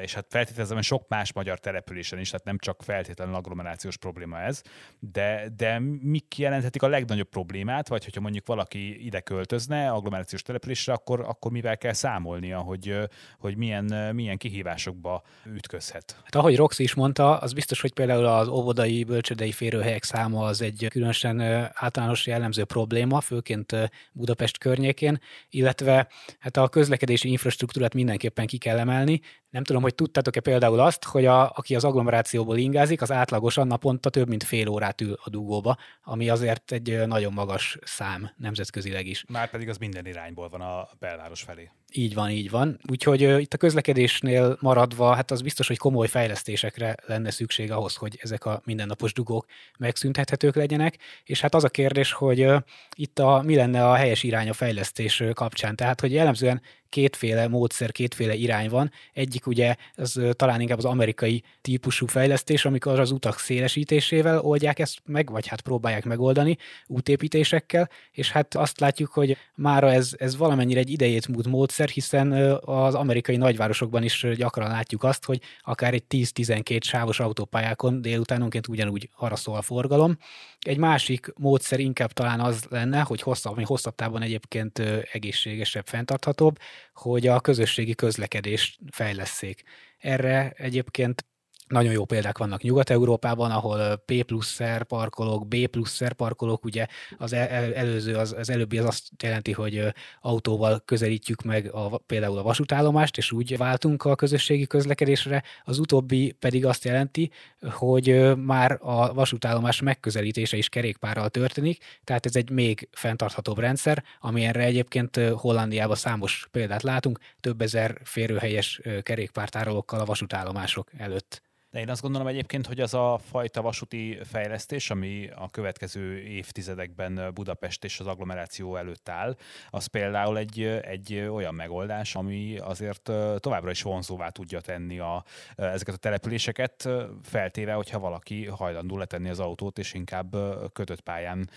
És 0.01 0.13
hát 0.13 0.25
feltételezem, 0.29 0.75
hogy 0.75 0.85
sok 0.85 1.07
más 1.07 1.33
magyar 1.33 1.59
településen 1.59 2.19
is, 2.19 2.29
tehát 2.29 2.45
nem 2.45 2.57
csak 2.57 2.83
feltétlenül 2.83 3.35
agglomerációs 3.35 3.97
probléma 3.97 4.39
ez, 4.39 4.61
de, 4.99 5.49
de 5.57 5.79
mik 6.01 6.37
jelenthetik 6.37 6.81
a 6.81 6.87
legnagyobb 6.87 7.29
problémát, 7.29 7.87
vagy 7.87 8.03
hogyha 8.03 8.21
mondjuk 8.21 8.47
valaki 8.47 9.05
ide 9.05 9.19
költözne 9.19 9.91
agglomerációs 9.91 10.41
településre, 10.41 10.93
akkor, 10.93 11.19
akkor 11.19 11.51
mivel 11.51 11.77
kell 11.77 11.93
számolnia, 11.93 12.59
hogy, 12.59 12.97
hogy 13.39 13.57
milyen, 13.57 14.15
milyen 14.15 14.37
kihívásokba 14.37 15.23
ütközhet. 15.45 16.15
Hát 16.23 16.35
ahogy 16.35 16.55
Roxy 16.55 16.83
is 16.83 16.93
mondta, 16.93 17.37
az 17.37 17.53
biztos, 17.53 17.81
hogy 17.81 17.89
hogy 17.91 18.05
például 18.05 18.25
az 18.25 18.47
óvodai, 18.47 19.03
bölcsödei 19.03 19.51
férőhelyek 19.51 20.03
száma 20.03 20.45
az 20.45 20.61
egy 20.61 20.87
különösen 20.89 21.41
általános 21.73 22.27
jellemző 22.27 22.63
probléma, 22.63 23.21
főként 23.21 23.75
Budapest 24.13 24.57
környékén, 24.57 25.19
illetve 25.49 26.07
hát 26.39 26.57
a 26.57 26.67
közlekedési 26.67 27.29
infrastruktúrát 27.29 27.93
mindenképpen 27.93 28.47
ki 28.47 28.57
kell 28.57 28.77
emelni. 28.77 29.21
Nem 29.51 29.63
tudom, 29.63 29.81
hogy 29.81 29.95
tudtátok-e 29.95 30.39
például 30.39 30.79
azt, 30.79 31.03
hogy 31.03 31.25
a, 31.25 31.49
aki 31.49 31.75
az 31.75 31.83
agglomerációból 31.83 32.57
ingázik, 32.57 33.01
az 33.01 33.11
átlagosan 33.11 33.67
naponta 33.67 34.09
több 34.09 34.27
mint 34.27 34.43
fél 34.43 34.67
órát 34.67 35.01
ül 35.01 35.17
a 35.23 35.29
dugóba, 35.29 35.77
ami 36.03 36.29
azért 36.29 36.71
egy 36.71 37.07
nagyon 37.07 37.33
magas 37.33 37.77
szám 37.83 38.31
nemzetközileg 38.37 39.07
is. 39.07 39.25
Már 39.29 39.49
pedig 39.49 39.69
az 39.69 39.77
minden 39.77 40.05
irányból 40.05 40.49
van 40.49 40.61
a 40.61 40.89
belváros 40.99 41.41
felé. 41.41 41.71
Így 41.93 42.13
van, 42.13 42.29
így 42.29 42.49
van. 42.49 42.79
Úgyhogy 42.89 43.25
uh, 43.25 43.41
itt 43.41 43.53
a 43.53 43.57
közlekedésnél 43.57 44.57
maradva, 44.59 45.15
hát 45.15 45.31
az 45.31 45.41
biztos, 45.41 45.67
hogy 45.67 45.77
komoly 45.77 46.07
fejlesztésekre 46.07 46.95
lenne 47.05 47.31
szükség 47.31 47.71
ahhoz, 47.71 47.95
hogy 47.95 48.19
ezek 48.21 48.45
a 48.45 48.61
mindennapos 48.65 49.13
dugók 49.13 49.45
megszüntethetők 49.79 50.55
legyenek. 50.55 50.97
És 51.23 51.41
hát 51.41 51.55
az 51.55 51.63
a 51.63 51.69
kérdés, 51.69 52.11
hogy 52.11 52.45
uh, 52.45 52.61
itt 52.95 53.19
a, 53.19 53.41
mi 53.45 53.55
lenne 53.55 53.89
a 53.89 53.93
helyes 53.93 54.23
irány 54.23 54.49
a 54.49 54.53
fejlesztés 54.53 55.23
kapcsán. 55.33 55.75
Tehát, 55.75 56.01
hogy 56.01 56.11
jellemzően 56.11 56.61
kétféle 56.89 57.47
módszer, 57.47 57.91
kétféle 57.91 58.33
irány 58.33 58.69
van. 58.69 58.91
Egyik 59.13 59.40
ugye 59.47 59.75
az 59.95 60.21
talán 60.31 60.61
inkább 60.61 60.77
az 60.77 60.85
amerikai 60.85 61.43
típusú 61.61 62.07
fejlesztés, 62.07 62.65
amikor 62.65 62.99
az 62.99 63.11
utak 63.11 63.39
szélesítésével 63.39 64.39
oldják 64.39 64.79
ezt 64.79 64.99
meg, 65.05 65.31
vagy 65.31 65.47
hát 65.47 65.61
próbálják 65.61 66.05
megoldani 66.05 66.57
útépítésekkel, 66.87 67.89
és 68.11 68.31
hát 68.31 68.55
azt 68.55 68.79
látjuk, 68.79 69.11
hogy 69.11 69.37
mára 69.55 69.91
ez, 69.91 70.11
ez 70.17 70.37
valamennyire 70.37 70.79
egy 70.79 70.89
idejét 70.89 71.27
múlt 71.27 71.47
módszer, 71.47 71.89
hiszen 71.89 72.31
az 72.65 72.95
amerikai 72.95 73.37
nagyvárosokban 73.37 74.03
is 74.03 74.27
gyakran 74.35 74.69
látjuk 74.69 75.03
azt, 75.03 75.25
hogy 75.25 75.41
akár 75.61 75.93
egy 75.93 76.03
10-12 76.09 76.81
sávos 76.81 77.19
autópályákon 77.19 78.01
délutánonként 78.01 78.67
ugyanúgy 78.67 79.09
haraszol 79.13 79.55
a 79.55 79.61
forgalom. 79.61 80.17
Egy 80.59 80.77
másik 80.77 81.33
módszer 81.37 81.79
inkább 81.79 82.11
talán 82.11 82.39
az 82.39 82.65
lenne, 82.69 82.99
hogy 82.99 83.21
hosszabb, 83.21 83.55
vagy 83.55 83.65
hosszabb 83.65 83.95
távon 83.95 84.21
egyébként 84.21 84.79
egészségesebb, 85.11 85.85
fenntarthatóbb, 85.85 86.57
hogy 87.01 87.27
a 87.27 87.39
közösségi 87.39 87.95
közlekedést 87.95 88.79
fejleszék. 88.91 89.63
Erre 89.97 90.49
egyébként 90.49 91.25
nagyon 91.71 91.91
jó 91.91 92.05
példák 92.05 92.37
vannak 92.37 92.61
Nyugat-Európában, 92.61 93.51
ahol 93.51 93.95
P 93.95 94.23
pluszer 94.23 94.83
parkolók, 94.83 95.47
B 95.47 95.67
pluszer 95.67 96.13
parkolók, 96.13 96.65
ugye 96.65 96.85
az 97.17 97.33
el, 97.33 97.73
előző, 97.73 98.15
az, 98.15 98.35
az 98.37 98.49
előbbi 98.49 98.77
az 98.77 98.85
azt 98.85 99.23
jelenti, 99.23 99.51
hogy 99.51 99.93
autóval 100.21 100.81
közelítjük 100.85 101.41
meg 101.41 101.73
a, 101.73 101.97
például 101.97 102.37
a 102.37 102.43
vasútállomást, 102.43 103.17
és 103.17 103.31
úgy 103.31 103.57
váltunk 103.57 104.05
a 104.05 104.15
közösségi 104.15 104.67
közlekedésre, 104.67 105.43
az 105.63 105.79
utóbbi 105.79 106.35
pedig 106.39 106.65
azt 106.65 106.85
jelenti, 106.85 107.31
hogy 107.61 108.35
már 108.37 108.77
a 108.81 109.13
vasútállomás 109.13 109.81
megközelítése 109.81 110.57
is 110.57 110.69
kerékpárral 110.69 111.29
történik, 111.29 111.83
tehát 112.03 112.25
ez 112.25 112.35
egy 112.35 112.49
még 112.49 112.89
fenntarthatóbb 112.91 113.59
rendszer, 113.59 114.03
ami 114.19 114.45
erre 114.45 114.63
egyébként 114.63 115.15
Hollandiában 115.35 115.95
számos 115.95 116.47
példát 116.51 116.83
látunk, 116.83 117.19
több 117.39 117.61
ezer 117.61 118.01
férőhelyes 118.03 118.81
kerékpártárolókkal 119.03 119.99
a 119.99 120.05
vasútállomások 120.05 120.89
előtt. 120.97 121.41
De 121.71 121.79
én 121.79 121.89
azt 121.89 122.01
gondolom 122.01 122.27
egyébként, 122.27 122.67
hogy 122.67 122.79
az 122.79 122.93
a 122.93 123.19
fajta 123.29 123.61
vasúti 123.61 124.19
fejlesztés, 124.23 124.89
ami 124.89 125.29
a 125.35 125.49
következő 125.49 126.19
évtizedekben 126.19 127.33
Budapest 127.33 127.83
és 127.83 127.99
az 127.99 128.07
agglomeráció 128.07 128.75
előtt 128.75 129.09
áll, 129.09 129.35
az 129.69 129.85
például 129.85 130.37
egy, 130.37 130.61
egy 130.63 131.15
olyan 131.15 131.55
megoldás, 131.55 132.15
ami 132.15 132.57
azért 132.57 133.11
továbbra 133.37 133.69
is 133.69 133.81
vonzóvá 133.81 134.29
tudja 134.29 134.61
tenni 134.61 134.99
a, 134.99 135.23
ezeket 135.55 135.95
a 135.95 135.97
településeket, 135.97 136.89
feltéve, 137.23 137.73
hogyha 137.73 137.99
valaki 137.99 138.45
hajlandó 138.45 138.97
letenni 138.97 139.29
az 139.29 139.39
autót, 139.39 139.79
és 139.79 139.93
inkább 139.93 140.35
kötött 140.73 141.01
pályán 141.01 141.49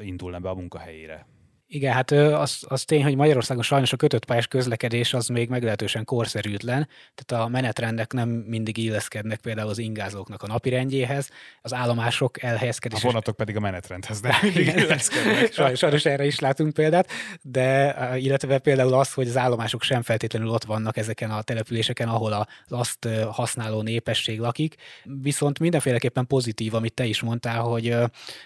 indulna 0.00 0.38
be 0.38 0.48
a 0.48 0.54
munkahelyére. 0.54 1.26
Igen, 1.74 1.92
hát 1.92 2.10
az, 2.10 2.64
az 2.68 2.84
tény, 2.84 3.02
hogy 3.02 3.16
Magyarországon 3.16 3.62
sajnos 3.62 3.92
a 3.92 3.96
kötött 3.96 4.24
pályás 4.24 4.46
közlekedés 4.46 5.14
az 5.14 5.26
még 5.26 5.48
meglehetősen 5.48 6.04
korszerűtlen, 6.04 6.88
tehát 7.14 7.44
a 7.44 7.48
menetrendek 7.48 8.12
nem 8.12 8.28
mindig 8.28 8.76
illeszkednek 8.76 9.40
például 9.40 9.68
az 9.68 9.78
ingázóknak 9.78 10.42
a 10.42 10.46
napirendjéhez, 10.46 11.28
az 11.62 11.74
állomások 11.74 12.42
elhelyezkedése. 12.42 13.06
A 13.06 13.10
vonatok 13.10 13.36
pedig 13.36 13.56
a 13.56 13.60
menetrendhez 13.60 14.20
nem 14.20 14.32
mindig 14.42 14.66
illeszkednek. 14.66 15.52
sajnos, 15.52 15.78
sajnos 15.78 16.04
erre 16.04 16.24
is 16.24 16.38
látunk 16.38 16.74
példát, 16.74 17.08
de 17.42 17.96
illetve 18.18 18.58
például 18.58 18.94
az, 18.94 19.12
hogy 19.12 19.28
az 19.28 19.36
állomások 19.36 19.82
sem 19.82 20.02
feltétlenül 20.02 20.48
ott 20.48 20.64
vannak 20.64 20.96
ezeken 20.96 21.30
a 21.30 21.42
településeken, 21.42 22.08
ahol 22.08 22.32
az 22.32 22.46
azt 22.68 23.08
használó 23.30 23.82
népesség 23.82 24.38
lakik. 24.38 24.74
Viszont 25.04 25.58
mindenféleképpen 25.58 26.26
pozitív, 26.26 26.74
amit 26.74 26.94
te 26.94 27.04
is 27.04 27.20
mondtál, 27.20 27.60
hogy 27.60 27.96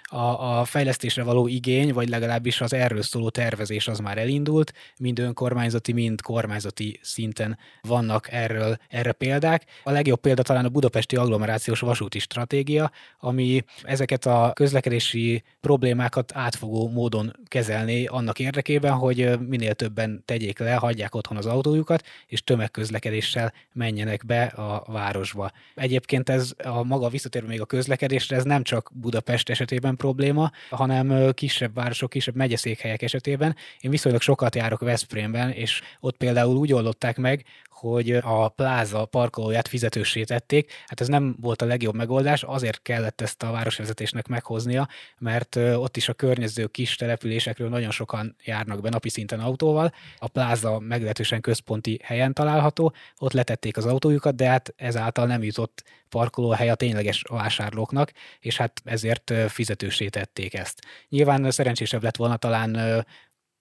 a, 0.02 0.58
a 0.60 0.64
fejlesztésre 0.64 1.22
való 1.22 1.46
igény, 1.46 1.92
vagy 1.92 2.08
legalábbis 2.08 2.60
az 2.60 2.72
erről 2.72 3.02
szóló 3.16 3.30
tervezés 3.30 3.88
az 3.88 3.98
már 3.98 4.18
elindult, 4.18 4.72
mind 4.98 5.18
önkormányzati, 5.18 5.92
mind 5.92 6.20
kormányzati 6.20 6.98
szinten 7.02 7.58
vannak 7.80 8.32
erről, 8.32 8.76
erre 8.88 9.12
példák. 9.12 9.64
A 9.84 9.90
legjobb 9.90 10.20
példa 10.20 10.42
talán 10.42 10.64
a 10.64 10.68
budapesti 10.68 11.16
agglomerációs 11.16 11.80
vasúti 11.80 12.18
stratégia, 12.18 12.90
ami 13.18 13.64
ezeket 13.82 14.26
a 14.26 14.50
közlekedési 14.54 15.42
problémákat 15.60 16.32
átfogó 16.34 16.88
módon 16.88 17.32
kezelni 17.48 18.06
annak 18.06 18.38
érdekében, 18.38 18.92
hogy 18.92 19.38
minél 19.40 19.74
többen 19.74 20.22
tegyék 20.24 20.58
le, 20.58 20.74
hagyják 20.74 21.14
otthon 21.14 21.36
az 21.36 21.46
autójukat, 21.46 22.04
és 22.26 22.44
tömegközlekedéssel 22.44 23.52
menjenek 23.72 24.26
be 24.26 24.44
a 24.44 24.84
városba. 24.92 25.50
Egyébként 25.74 26.28
ez 26.28 26.52
a 26.64 26.82
maga 26.82 27.08
visszatérve 27.08 27.48
még 27.48 27.60
a 27.60 27.66
közlekedésre, 27.66 28.36
ez 28.36 28.44
nem 28.44 28.62
csak 28.62 28.90
Budapest 28.94 29.48
esetében 29.48 29.96
probléma, 29.96 30.50
hanem 30.70 31.32
kisebb 31.32 31.74
városok, 31.74 32.10
kisebb 32.10 32.34
megyeszékhelyek 32.34 33.02
esetében. 33.06 33.56
Én 33.80 33.90
viszonylag 33.90 34.20
sokat 34.20 34.54
járok 34.54 34.80
Veszprémben, 34.80 35.50
és 35.50 35.80
ott 36.00 36.16
például 36.16 36.56
úgy 36.56 36.72
oldották 36.72 37.16
meg, 37.16 37.44
hogy 37.76 38.10
a 38.10 38.48
pláza 38.48 39.04
parkolóját 39.04 39.68
fizetősé 39.68 40.24
tették. 40.24 40.72
Hát 40.86 41.00
ez 41.00 41.08
nem 41.08 41.36
volt 41.40 41.62
a 41.62 41.66
legjobb 41.66 41.94
megoldás, 41.94 42.42
azért 42.42 42.82
kellett 42.82 43.20
ezt 43.20 43.42
a 43.42 43.50
városvezetésnek 43.50 44.26
meghoznia, 44.26 44.88
mert 45.18 45.56
ott 45.56 45.96
is 45.96 46.08
a 46.08 46.12
környező 46.12 46.66
kis 46.66 46.96
településekről 46.96 47.68
nagyon 47.68 47.90
sokan 47.90 48.36
járnak 48.44 48.80
be 48.80 48.88
napi 48.88 49.08
szinten 49.08 49.40
autóval. 49.40 49.92
A 50.18 50.28
pláza 50.28 50.78
meglehetősen 50.78 51.40
központi 51.40 51.98
helyen 52.02 52.32
található, 52.32 52.94
ott 53.18 53.32
letették 53.32 53.76
az 53.76 53.86
autójukat, 53.86 54.34
de 54.34 54.48
hát 54.48 54.74
ezáltal 54.76 55.26
nem 55.26 55.42
jutott 55.42 55.82
parkolóhely 56.08 56.70
a 56.70 56.74
tényleges 56.74 57.22
vásárlóknak, 57.28 58.12
és 58.40 58.56
hát 58.56 58.80
ezért 58.84 59.32
fizetősé 59.48 60.08
tették 60.08 60.54
ezt. 60.54 60.80
Nyilván 61.08 61.50
szerencsésebb 61.50 62.02
lett 62.02 62.16
volna 62.16 62.36
talán 62.36 63.04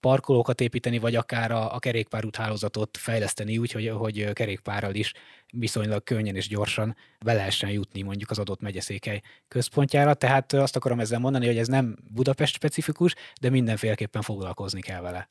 parkolókat 0.06 0.60
építeni, 0.60 0.98
vagy 0.98 1.14
akár 1.14 1.50
a, 1.50 1.74
a 1.74 1.78
kerékpárút 1.78 2.36
hálózatot 2.36 2.96
fejleszteni 2.96 3.58
úgy, 3.58 3.72
hogy, 3.72 3.88
hogy 3.88 4.32
kerékpárral 4.32 4.94
is 4.94 5.12
viszonylag 5.52 6.02
könnyen 6.02 6.36
és 6.36 6.48
gyorsan 6.48 6.96
be 7.24 7.32
lehessen 7.32 7.70
jutni 7.70 8.02
mondjuk 8.02 8.30
az 8.30 8.38
adott 8.38 8.60
megyeszékhely 8.60 9.20
központjára. 9.48 10.14
Tehát 10.14 10.52
azt 10.52 10.76
akarom 10.76 11.00
ezzel 11.00 11.18
mondani, 11.18 11.46
hogy 11.46 11.58
ez 11.58 11.68
nem 11.68 11.96
Budapest 12.10 12.54
specifikus, 12.54 13.14
de 13.40 13.50
mindenféleképpen 13.50 14.22
foglalkozni 14.22 14.80
kell 14.80 15.00
vele. 15.00 15.26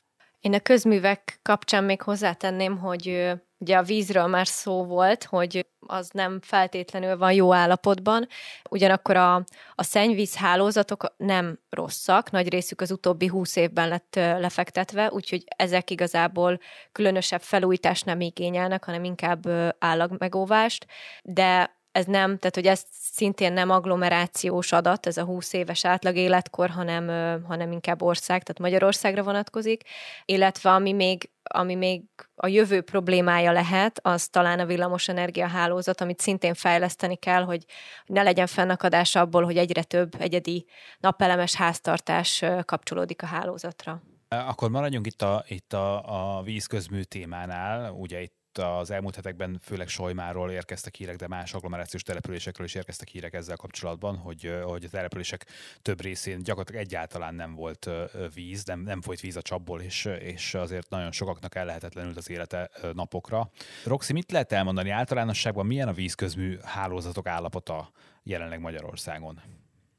Én 0.45 0.53
a 0.53 0.59
közművek 0.59 1.39
kapcsán 1.41 1.83
még 1.83 2.01
hozzátenném, 2.01 2.77
hogy 2.77 3.31
ugye 3.57 3.77
a 3.77 3.83
vízről 3.83 4.27
már 4.27 4.47
szó 4.47 4.83
volt, 4.83 5.23
hogy 5.23 5.65
az 5.79 6.09
nem 6.13 6.39
feltétlenül 6.41 7.17
van 7.17 7.33
jó 7.33 7.53
állapotban, 7.53 8.27
ugyanakkor 8.69 9.15
a, 9.15 9.35
a 9.75 9.83
szennyvíz 9.83 10.35
hálózatok 10.35 11.13
nem 11.17 11.59
rosszak, 11.69 12.31
nagy 12.31 12.49
részük 12.49 12.81
az 12.81 12.91
utóbbi 12.91 13.27
húsz 13.27 13.55
évben 13.55 13.87
lett 13.87 14.15
lefektetve, 14.15 15.11
úgyhogy 15.11 15.43
ezek 15.57 15.89
igazából 15.89 16.59
különösebb 16.91 17.41
felújítást 17.41 18.05
nem 18.05 18.21
igényelnek, 18.21 18.83
hanem 18.83 19.03
inkább 19.03 19.47
állagmegóvást, 19.79 20.87
de 21.23 21.74
ez 21.95 22.05
nem, 22.05 22.37
tehát 22.37 22.55
hogy 22.55 22.65
ez 22.65 22.85
szintén 22.91 23.53
nem 23.53 23.69
agglomerációs 23.69 24.71
adat, 24.71 25.05
ez 25.05 25.17
a 25.17 25.23
20 25.23 25.53
éves 25.53 25.85
átlag 25.85 26.15
életkor, 26.15 26.69
hanem, 26.69 27.07
hanem 27.43 27.71
inkább 27.71 28.01
ország, 28.01 28.43
tehát 28.43 28.59
Magyarországra 28.59 29.23
vonatkozik, 29.23 29.83
illetve 30.25 30.71
ami 30.71 30.93
még, 30.93 31.29
ami 31.43 31.75
még 31.75 32.03
a 32.35 32.47
jövő 32.47 32.81
problémája 32.81 33.51
lehet, 33.51 33.99
az 34.01 34.27
talán 34.27 34.59
a 34.59 34.65
villamosenergia 34.65 35.47
hálózat, 35.47 36.01
amit 36.01 36.19
szintén 36.19 36.53
fejleszteni 36.53 37.15
kell, 37.15 37.43
hogy 37.43 37.65
ne 38.05 38.23
legyen 38.23 38.47
fennakadás 38.47 39.15
abból, 39.15 39.43
hogy 39.43 39.57
egyre 39.57 39.83
több 39.83 40.15
egyedi 40.19 40.65
napelemes 40.99 41.55
háztartás 41.55 42.43
kapcsolódik 42.65 43.21
a 43.21 43.25
hálózatra. 43.25 44.01
Akkor 44.27 44.69
maradjunk 44.69 45.07
itt 45.07 45.21
a, 45.21 45.43
itt 45.47 45.73
a, 45.73 46.37
a 46.37 46.41
vízközmű 46.41 47.01
témánál. 47.01 47.91
Ugye 47.91 48.21
itt 48.21 48.44
az 48.57 48.91
elmúlt 48.91 49.15
hetekben 49.15 49.59
főleg 49.61 49.87
Sojmáról 49.87 50.51
érkeztek 50.51 50.95
hírek, 50.95 51.15
de 51.15 51.27
más 51.27 51.53
agglomerációs 51.53 52.03
településekről 52.03 52.65
is 52.65 52.75
érkeztek 52.75 53.07
hírek 53.07 53.33
ezzel 53.33 53.55
kapcsolatban, 53.55 54.17
hogy, 54.17 54.53
hogy 54.63 54.83
a 54.83 54.89
települések 54.89 55.45
több 55.81 56.01
részén 56.01 56.43
gyakorlatilag 56.43 56.81
egyáltalán 56.81 57.35
nem 57.35 57.55
volt 57.55 57.89
víz, 58.33 58.63
nem, 58.63 58.79
nem 58.79 59.01
folyt 59.01 59.19
víz 59.19 59.35
a 59.35 59.41
csapból, 59.41 59.81
és, 59.81 60.05
és 60.05 60.53
azért 60.53 60.89
nagyon 60.89 61.11
sokaknak 61.11 61.55
el 61.55 61.65
lehetetlenült 61.65 62.17
az 62.17 62.29
élete 62.29 62.69
napokra. 62.93 63.49
Roxi, 63.83 64.13
mit 64.13 64.31
lehet 64.31 64.51
elmondani 64.51 64.89
általánosságban, 64.89 65.65
milyen 65.65 65.87
a 65.87 65.93
vízközmű 65.93 66.57
hálózatok 66.63 67.27
állapota 67.27 67.91
jelenleg 68.23 68.59
Magyarországon? 68.59 69.41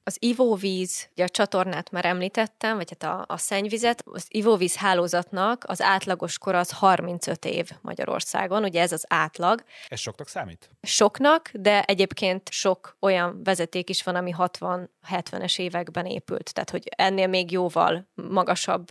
Az 0.09 0.17
ivóvíz, 0.19 1.09
ugye 1.13 1.25
a 1.25 1.29
csatornát 1.29 1.91
már 1.91 2.05
említettem, 2.05 2.77
vagy 2.77 2.97
hát 2.99 3.13
a, 3.13 3.35
a 3.35 3.37
szennyvizet, 3.37 4.03
az 4.05 4.27
ivóvíz 4.29 4.77
hálózatnak 4.77 5.65
az 5.67 5.83
átlagos 5.83 6.39
kor 6.39 6.55
az 6.55 6.71
35 6.71 7.45
év 7.45 7.71
Magyarországon, 7.81 8.65
ugye 8.65 8.81
ez 8.81 8.93
az 8.93 9.05
átlag. 9.09 9.65
Ez 9.89 10.01
soknak 10.01 10.29
számít? 10.29 10.71
Soknak, 10.83 11.51
de 11.53 11.83
egyébként 11.83 12.51
sok 12.51 12.97
olyan 13.01 13.41
vezeték 13.45 13.89
is 13.89 14.03
van, 14.03 14.15
ami 14.15 14.35
60-70-es 14.39 15.59
években 15.59 16.07
épült, 16.07 16.53
tehát 16.53 16.71
hogy 16.71 16.89
ennél 16.97 17.27
még 17.27 17.51
jóval 17.51 18.09
magasabb 18.15 18.87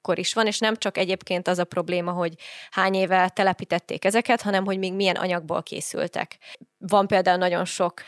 kor 0.00 0.18
is 0.18 0.34
van, 0.34 0.46
és 0.46 0.58
nem 0.58 0.76
csak 0.76 0.98
egyébként 0.98 1.48
az 1.48 1.58
a 1.58 1.64
probléma, 1.64 2.12
hogy 2.12 2.34
hány 2.70 2.94
éve 2.94 3.28
telepítették 3.28 4.04
ezeket, 4.04 4.40
hanem 4.40 4.64
hogy 4.64 4.78
még 4.78 4.94
milyen 4.94 5.16
anyagból 5.16 5.62
készültek. 5.62 6.38
Van 6.78 7.06
például 7.06 7.38
nagyon 7.38 7.64
sok 7.64 8.02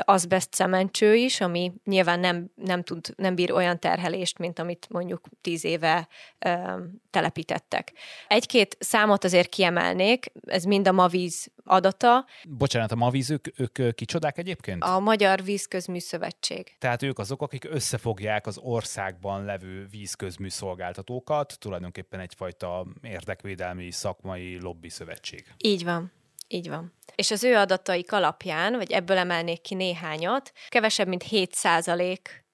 azbest 0.00 0.52
cementső 0.52 1.14
is, 1.14 1.40
ami 1.40 1.72
nyilván 1.84 2.20
nem, 2.20 2.50
nem, 2.54 2.82
tud, 2.82 3.14
nem 3.16 3.34
bír 3.34 3.52
olyan 3.52 3.80
terhelést, 3.80 4.38
mint 4.38 4.58
amit 4.58 4.86
mondjuk 4.90 5.26
tíz 5.40 5.64
éve 5.64 6.08
ö, 6.38 6.78
telepítettek. 7.10 7.92
Egy-két 8.28 8.76
számot 8.80 9.24
azért 9.24 9.48
kiemelnék, 9.48 10.32
ez 10.46 10.64
mind 10.64 10.88
a 10.88 10.92
Mavíz 10.92 11.50
adata. 11.64 12.26
Bocsánat, 12.48 12.92
a 12.92 12.94
Mavíz, 12.94 13.30
ők, 13.30 13.78
ők 13.78 13.94
kicsodák 13.94 14.38
egyébként? 14.38 14.82
A 14.82 14.98
Magyar 14.98 15.42
Vízközmű 15.42 15.98
Szövetség. 15.98 16.76
Tehát 16.78 17.02
ők 17.02 17.18
azok, 17.18 17.42
akik 17.42 17.64
összefogják 17.70 18.46
az 18.46 18.58
országban 18.58 19.44
levő 19.44 19.86
vízközmű 19.90 20.48
szolgáltatókat, 20.48 21.31
tulajdonképpen 21.58 22.20
egyfajta 22.20 22.86
érdekvédelmi 23.02 23.90
szakmai 23.90 24.60
lobby 24.60 24.88
szövetség. 24.88 25.46
Így 25.56 25.84
van. 25.84 26.12
Így 26.48 26.68
van. 26.68 26.92
És 27.14 27.30
az 27.30 27.44
ő 27.44 27.56
adataik 27.56 28.12
alapján, 28.12 28.76
vagy 28.76 28.92
ebből 28.92 29.16
emelnék 29.16 29.60
ki 29.60 29.74
néhányat, 29.74 30.52
kevesebb, 30.68 31.08
mint 31.08 31.22
7 31.22 31.54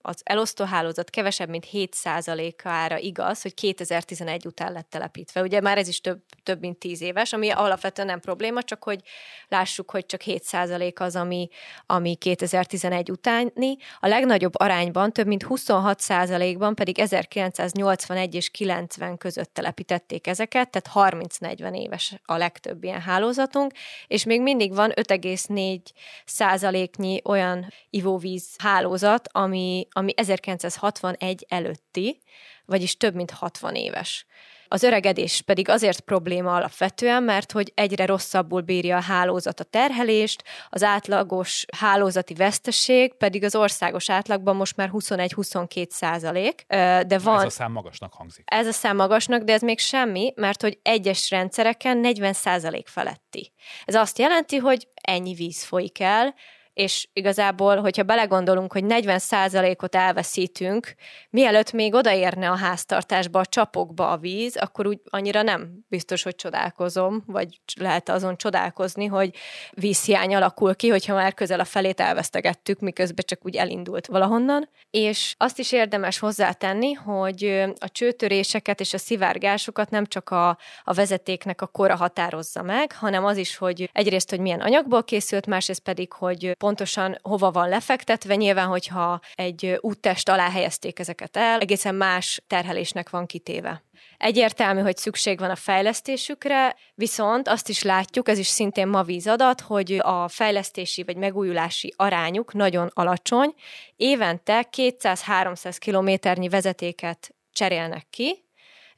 az 0.08 0.20
elosztóhálózat 0.24 1.10
kevesebb, 1.10 1.48
mint 1.48 1.66
7%-ára 1.72 2.98
igaz, 2.98 3.42
hogy 3.42 3.54
2011 3.54 4.46
után 4.46 4.72
lett 4.72 4.90
telepítve. 4.90 5.42
Ugye 5.42 5.60
már 5.60 5.78
ez 5.78 5.88
is 5.88 6.00
több, 6.00 6.22
több 6.42 6.60
mint 6.60 6.78
10 6.78 7.00
éves, 7.00 7.32
ami 7.32 7.50
alapvetően 7.50 8.08
nem 8.08 8.20
probléma, 8.20 8.62
csak 8.62 8.84
hogy 8.84 9.00
lássuk, 9.48 9.90
hogy 9.90 10.06
csak 10.06 10.20
7% 10.24 11.00
az, 11.00 11.16
ami, 11.16 11.48
ami 11.86 12.14
2011 12.14 13.10
utáni. 13.10 13.76
A 14.00 14.06
legnagyobb 14.06 14.58
arányban, 14.58 15.12
több 15.12 15.26
mint 15.26 15.46
26%-ban 15.48 16.74
pedig 16.74 16.98
1981 16.98 18.34
és 18.34 18.50
90 18.50 19.16
között 19.16 19.54
telepítették 19.54 20.26
ezeket, 20.26 20.70
tehát 20.70 21.14
30-40 21.14 21.76
éves 21.76 22.14
a 22.24 22.36
legtöbb 22.36 22.84
ilyen 22.84 23.00
hálózatunk, 23.00 23.72
és 24.06 24.24
még 24.24 24.42
mindig 24.42 24.74
van 24.74 24.92
5,4%-nyi 24.94 27.20
olyan 27.24 27.72
ivóvíz 27.90 28.46
hálózat, 28.58 29.28
ami, 29.32 29.86
ami 29.98 30.12
1961 30.16 31.46
előtti, 31.48 32.20
vagyis 32.64 32.96
több 32.96 33.14
mint 33.14 33.30
60 33.30 33.74
éves. 33.74 34.26
Az 34.70 34.82
öregedés 34.82 35.42
pedig 35.42 35.68
azért 35.68 36.00
probléma 36.00 36.54
alapvetően, 36.54 37.22
mert 37.22 37.52
hogy 37.52 37.72
egyre 37.74 38.06
rosszabbul 38.06 38.60
bírja 38.60 38.96
a 38.96 39.02
hálózat 39.02 39.60
a 39.60 39.64
terhelést, 39.64 40.44
az 40.68 40.82
átlagos 40.82 41.64
hálózati 41.76 42.34
veszteség 42.34 43.14
pedig 43.14 43.44
az 43.44 43.54
országos 43.54 44.10
átlagban 44.10 44.56
most 44.56 44.76
már 44.76 44.90
21-22 44.92 45.88
százalék. 45.90 46.64
De 47.06 47.18
van, 47.18 47.38
ez 47.38 47.44
a 47.44 47.50
szám 47.50 47.72
magasnak 47.72 48.14
hangzik. 48.14 48.44
Ez 48.46 48.66
a 48.66 48.72
szám 48.72 48.96
magasnak, 48.96 49.42
de 49.42 49.52
ez 49.52 49.62
még 49.62 49.78
semmi, 49.78 50.32
mert 50.36 50.62
hogy 50.62 50.78
egyes 50.82 51.30
rendszereken 51.30 51.98
40 51.98 52.32
százalék 52.32 52.88
feletti. 52.88 53.52
Ez 53.84 53.94
azt 53.94 54.18
jelenti, 54.18 54.56
hogy 54.56 54.88
ennyi 54.94 55.34
víz 55.34 55.64
folyik 55.64 56.00
el, 56.00 56.34
és 56.78 57.08
igazából, 57.12 57.76
hogyha 57.76 58.02
belegondolunk, 58.02 58.72
hogy 58.72 58.84
40%-ot 58.86 59.94
elveszítünk, 59.94 60.94
mielőtt 61.30 61.72
még 61.72 61.94
odaérne 61.94 62.50
a 62.50 62.56
háztartásba, 62.56 63.38
a 63.38 63.46
csapokba 63.46 64.10
a 64.10 64.16
víz, 64.16 64.56
akkor 64.56 64.86
úgy 64.86 65.00
annyira 65.04 65.42
nem 65.42 65.84
biztos, 65.88 66.22
hogy 66.22 66.34
csodálkozom, 66.34 67.22
vagy 67.26 67.60
lehet 67.80 68.08
azon 68.08 68.36
csodálkozni, 68.36 69.06
hogy 69.06 69.34
vízhiány 69.70 70.34
alakul 70.34 70.74
ki, 70.74 70.88
hogyha 70.88 71.14
már 71.14 71.34
közel 71.34 71.60
a 71.60 71.64
felét 71.64 72.00
elvesztegettük, 72.00 72.80
miközben 72.80 73.24
csak 73.28 73.44
úgy 73.44 73.56
elindult 73.56 74.06
valahonnan. 74.06 74.68
És 74.90 75.34
azt 75.38 75.58
is 75.58 75.72
érdemes 75.72 76.18
hozzátenni, 76.18 76.92
hogy 76.92 77.64
a 77.78 77.88
csőtöréseket 77.88 78.80
és 78.80 78.94
a 78.94 78.98
szivárgásokat 78.98 79.90
nem 79.90 80.06
csak 80.06 80.30
a, 80.30 80.48
a 80.84 80.92
vezetéknek 80.92 81.62
a 81.62 81.66
kora 81.66 81.96
határozza 81.96 82.62
meg, 82.62 82.92
hanem 82.92 83.24
az 83.24 83.36
is, 83.36 83.56
hogy 83.56 83.90
egyrészt, 83.92 84.30
hogy 84.30 84.40
milyen 84.40 84.60
anyagból 84.60 85.04
készült, 85.04 85.46
másrészt 85.46 85.82
pedig, 85.82 86.12
hogy 86.12 86.56
pontosan 86.68 87.18
hova 87.22 87.50
van 87.50 87.68
lefektetve. 87.68 88.34
Nyilván, 88.34 88.66
hogyha 88.66 89.20
egy 89.34 89.78
úttest 89.80 90.28
alá 90.28 90.50
helyezték 90.50 90.98
ezeket 90.98 91.36
el, 91.36 91.60
egészen 91.60 91.94
más 91.94 92.42
terhelésnek 92.46 93.10
van 93.10 93.26
kitéve. 93.26 93.82
Egyértelmű, 94.18 94.80
hogy 94.80 94.96
szükség 94.96 95.38
van 95.38 95.50
a 95.50 95.56
fejlesztésükre, 95.56 96.76
viszont 96.94 97.48
azt 97.48 97.68
is 97.68 97.82
látjuk, 97.82 98.28
ez 98.28 98.38
is 98.38 98.46
szintén 98.46 98.88
ma 98.88 99.02
vízadat, 99.02 99.60
hogy 99.60 99.98
a 100.02 100.28
fejlesztési 100.28 101.02
vagy 101.02 101.16
megújulási 101.16 101.94
arányuk 101.96 102.52
nagyon 102.52 102.90
alacsony. 102.94 103.54
Évente 103.96 104.66
200-300 104.76 105.76
kilométernyi 105.78 106.48
vezetéket 106.48 107.34
cserélnek 107.52 108.06
ki, 108.10 108.47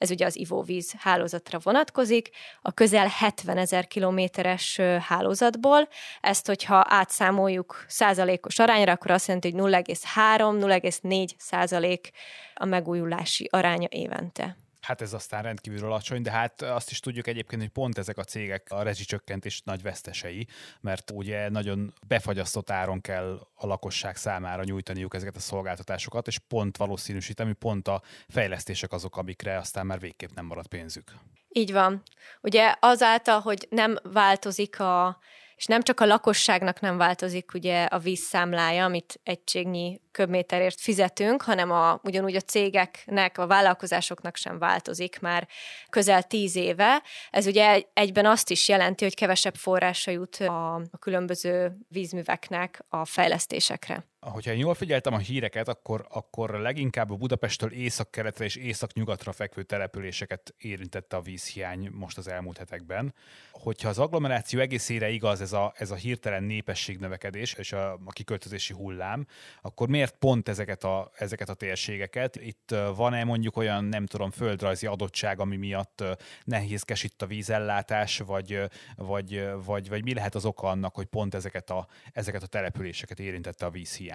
ez 0.01 0.11
ugye 0.11 0.27
az 0.27 0.37
ivóvíz 0.37 0.95
hálózatra 0.99 1.59
vonatkozik, 1.63 2.31
a 2.63 2.73
közel 2.73 3.07
70 3.07 3.59
ezer 3.59 3.87
kilométeres 3.87 4.81
hálózatból. 5.01 5.89
Ezt, 6.21 6.47
hogyha 6.47 6.85
átszámoljuk 6.89 7.85
százalékos 7.89 8.59
arányra, 8.59 8.93
akkor 8.93 9.11
azt 9.11 9.27
jelenti, 9.27 9.51
hogy 9.51 9.73
0,3-0,4 9.73 11.29
százalék 11.37 12.11
a 12.55 12.65
megújulási 12.65 13.49
aránya 13.51 13.89
évente. 13.91 14.57
Hát 14.81 15.01
ez 15.01 15.13
aztán 15.13 15.43
rendkívül 15.43 15.85
alacsony, 15.85 16.23
de 16.23 16.31
hát 16.31 16.63
azt 16.63 16.91
is 16.91 17.01
tudjuk 17.01 17.27
egyébként, 17.27 17.63
hogy 17.63 17.71
pont 17.71 17.99
ezek 17.99 18.19
a 18.19 18.25
cégek 18.25 18.67
a 18.71 18.83
rezsicsökkentés 18.83 19.63
nagy 19.63 19.83
vesztesei, 19.83 20.47
mert 20.81 21.11
ugye 21.11 21.49
nagyon 21.49 21.95
befagyasztott 22.07 22.71
áron 22.71 23.01
kell 23.01 23.47
a 23.55 23.67
lakosság 23.67 24.17
számára 24.17 24.65
nyújtaniuk 24.65 25.15
ezeket 25.15 25.37
a 25.37 25.41
szolgáltatásokat, 25.41 26.27
és 26.27 26.39
pont 26.39 26.77
valószínűsítem, 26.77 27.57
pont 27.59 27.89
a 27.89 28.03
fejlesztések 28.29 28.93
azok, 28.93 29.17
amikre 29.17 29.59
aztán 29.59 29.87
már 29.87 30.01
végképp 30.01 30.31
nem 30.35 30.47
marad 30.47 30.67
pénzük. 30.67 31.13
Így 31.49 31.73
van. 31.73 32.03
Ugye 32.41 32.75
azáltal, 32.81 33.41
hogy 33.41 33.67
nem 33.71 33.97
változik 34.03 34.81
a 34.81 35.19
és 35.61 35.67
nem 35.67 35.83
csak 35.83 36.01
a 36.01 36.05
lakosságnak 36.05 36.81
nem 36.81 36.97
változik 36.97 37.55
ugye 37.55 37.85
a 37.85 37.99
vízszámlája, 37.99 38.85
amit 38.85 39.21
egységnyi 39.23 40.01
köbméterért 40.11 40.81
fizetünk, 40.81 41.43
hanem 41.43 41.71
a, 41.71 42.01
ugyanúgy 42.03 42.37
a 42.37 42.41
cégeknek, 42.41 43.39
a 43.39 43.47
vállalkozásoknak 43.47 44.37
sem 44.37 44.59
változik 44.59 45.21
már 45.21 45.49
közel 45.91 46.23
tíz 46.23 46.57
éve. 46.57 47.03
Ez 47.31 47.47
ugye 47.47 47.83
egyben 47.93 48.27
azt 48.27 48.51
is 48.51 48.69
jelenti, 48.69 49.05
hogy 49.05 49.15
kevesebb 49.15 49.55
forrása 49.55 50.11
jut 50.11 50.37
a, 50.37 50.75
a 50.75 50.99
különböző 50.99 51.77
vízműveknek 51.89 52.85
a 52.89 53.05
fejlesztésekre. 53.05 54.10
Hogyha 54.21 54.53
én 54.53 54.59
jól 54.59 54.75
figyeltem 54.75 55.13
a 55.13 55.19
híreket, 55.19 55.69
akkor, 55.69 56.07
akkor 56.09 56.51
leginkább 56.51 57.11
a 57.11 57.15
Budapesttől 57.15 57.73
észak-keletre 57.73 58.45
és 58.45 58.57
észak-nyugatra 58.57 59.33
fekvő 59.33 59.63
településeket 59.63 60.55
érintette 60.59 61.17
a 61.17 61.21
vízhiány 61.21 61.91
most 61.93 62.19
az 62.19 62.29
elmúlt 62.29 62.59
hetekben. 62.59 63.15
Hogyha 63.53 63.89
az 63.89 63.99
agglomeráció 63.99 64.61
egészére 64.61 65.11
igaz 65.11 65.41
ez 65.41 65.53
a, 65.53 65.73
ez 65.77 65.91
a 65.91 65.95
hirtelen 65.95 66.43
népességnövekedés 66.43 67.53
és 67.53 67.73
a, 67.73 67.93
a 67.93 68.11
kiköltözési 68.11 68.73
hullám, 68.73 69.27
akkor 69.63 69.89
miért 69.89 70.17
pont 70.17 70.49
ezeket 70.49 70.85
a, 70.85 71.11
ezeket 71.15 71.49
a 71.49 71.55
térségeket? 71.55 72.37
Itt 72.37 72.75
van-e 72.97 73.25
mondjuk 73.25 73.57
olyan, 73.57 73.85
nem 73.85 74.07
tudom, 74.07 74.31
földrajzi 74.31 74.87
adottság, 74.87 75.41
ami 75.41 75.57
miatt 75.57 76.05
nehézkes 76.45 77.03
itt 77.03 77.23
a 77.23 77.27
vízellátás, 77.27 78.19
vagy, 78.19 78.61
vagy, 78.97 79.49
vagy, 79.65 79.89
vagy 79.89 80.03
mi 80.03 80.15
lehet 80.15 80.35
az 80.35 80.45
oka 80.45 80.69
annak, 80.69 80.95
hogy 80.95 81.07
pont 81.07 81.35
ezeket 81.35 81.71
a, 81.71 81.87
ezeket 82.13 82.43
a 82.43 82.47
településeket 82.47 83.21
érintette 83.21 83.67
a 83.67 83.71
vízhiány? 83.71 84.09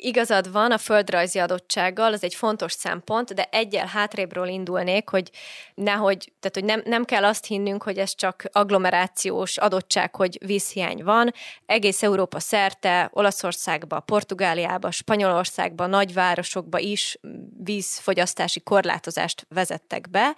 Igazad 0.00 0.52
van 0.52 0.72
a 0.72 0.78
földrajzi 0.78 1.38
adottsággal, 1.38 2.12
az 2.12 2.24
egy 2.24 2.34
fontos 2.34 2.72
szempont, 2.72 3.34
de 3.34 3.48
egyel 3.50 3.86
hátrébről 3.86 4.48
indulnék, 4.48 5.08
hogy 5.08 5.30
nehogy, 5.74 6.32
tehát 6.40 6.54
hogy 6.54 6.64
nem, 6.64 6.82
nem 6.84 7.04
kell 7.04 7.24
azt 7.24 7.46
hinnünk, 7.46 7.82
hogy 7.82 7.98
ez 7.98 8.14
csak 8.14 8.44
agglomerációs 8.52 9.56
adottság, 9.56 10.14
hogy 10.14 10.38
vízhiány 10.46 11.04
van. 11.04 11.32
Egész 11.66 12.02
Európa 12.02 12.40
szerte, 12.40 13.10
Olaszországba, 13.12 14.00
Portugáliába, 14.00 14.90
Spanyolországba, 14.90 15.86
nagyvárosokba 15.86 16.78
is 16.78 17.18
vízfogyasztási 17.64 18.60
korlátozást 18.60 19.46
vezettek 19.48 20.10
be. 20.10 20.36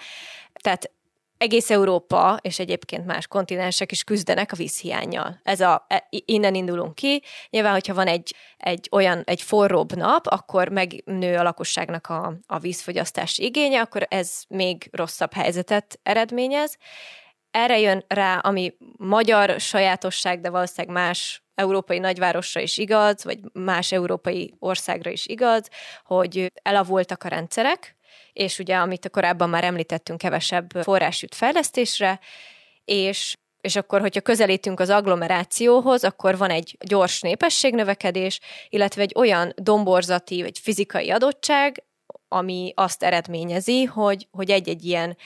Tehát 0.53 0.91
egész 1.43 1.71
Európa 1.71 2.39
és 2.41 2.59
egyébként 2.59 3.07
más 3.07 3.27
kontinensek 3.27 3.93
is 3.93 4.05
küzdenek 4.05 4.53
a 4.53 4.57
vízhiányjal. 4.57 5.41
Ez 5.43 5.61
a, 5.61 5.85
e, 5.89 6.07
innen 6.11 6.55
indulunk 6.55 6.95
ki. 6.95 7.23
Nyilván, 7.51 7.73
hogyha 7.73 7.95
van 7.95 8.07
egy, 8.07 8.35
egy 8.57 8.89
olyan, 8.91 9.23
egy 9.25 9.43
forróbb 9.43 9.97
nap, 9.97 10.27
akkor 10.27 10.69
megnő 10.69 11.37
a 11.37 11.43
lakosságnak 11.43 12.07
a, 12.07 12.35
a 12.47 12.59
vízfogyasztás 12.59 13.39
igénye, 13.39 13.81
akkor 13.81 14.07
ez 14.09 14.43
még 14.49 14.89
rosszabb 14.93 15.33
helyzetet 15.33 15.99
eredményez. 16.03 16.77
Erre 17.51 17.79
jön 17.79 18.05
rá, 18.09 18.39
ami 18.39 18.75
magyar 18.97 19.61
sajátosság, 19.61 20.41
de 20.41 20.51
valószínűleg 20.51 20.97
más 20.97 21.43
európai 21.55 21.99
nagyvárosra 21.99 22.61
is 22.61 22.79
igaz, 22.79 23.25
vagy 23.25 23.39
más 23.53 23.93
európai 23.93 24.55
országra 24.59 25.11
is 25.11 25.27
igaz, 25.27 25.69
hogy 26.05 26.53
elavultak 26.63 27.25
a 27.25 27.29
rendszerek, 27.29 27.97
és 28.33 28.59
ugye, 28.59 28.77
amit 28.77 29.11
korábban 29.11 29.49
már 29.49 29.65
említettünk, 29.65 30.19
kevesebb 30.19 30.71
forrás 30.83 31.23
jut 31.23 31.35
fejlesztésre, 31.35 32.21
és 32.85 33.35
és 33.61 33.77
akkor, 33.77 34.01
hogyha 34.01 34.21
közelítünk 34.21 34.81
az 34.81 34.91
agglomerációhoz, 34.91 36.05
akkor 36.05 36.37
van 36.37 36.51
egy 36.51 36.77
gyors 36.87 37.21
népességnövekedés, 37.21 38.41
illetve 38.69 39.03
egy 39.03 39.13
olyan 39.17 39.53
domborzati 39.57 40.43
vagy 40.43 40.59
fizikai 40.59 41.11
adottság, 41.11 41.85
ami 42.33 42.73
azt 42.75 43.03
eredményezi, 43.03 43.85
hogy, 43.85 44.29
hogy 44.31 44.51
egy-egy 44.51 44.85
ilyen 44.85 45.17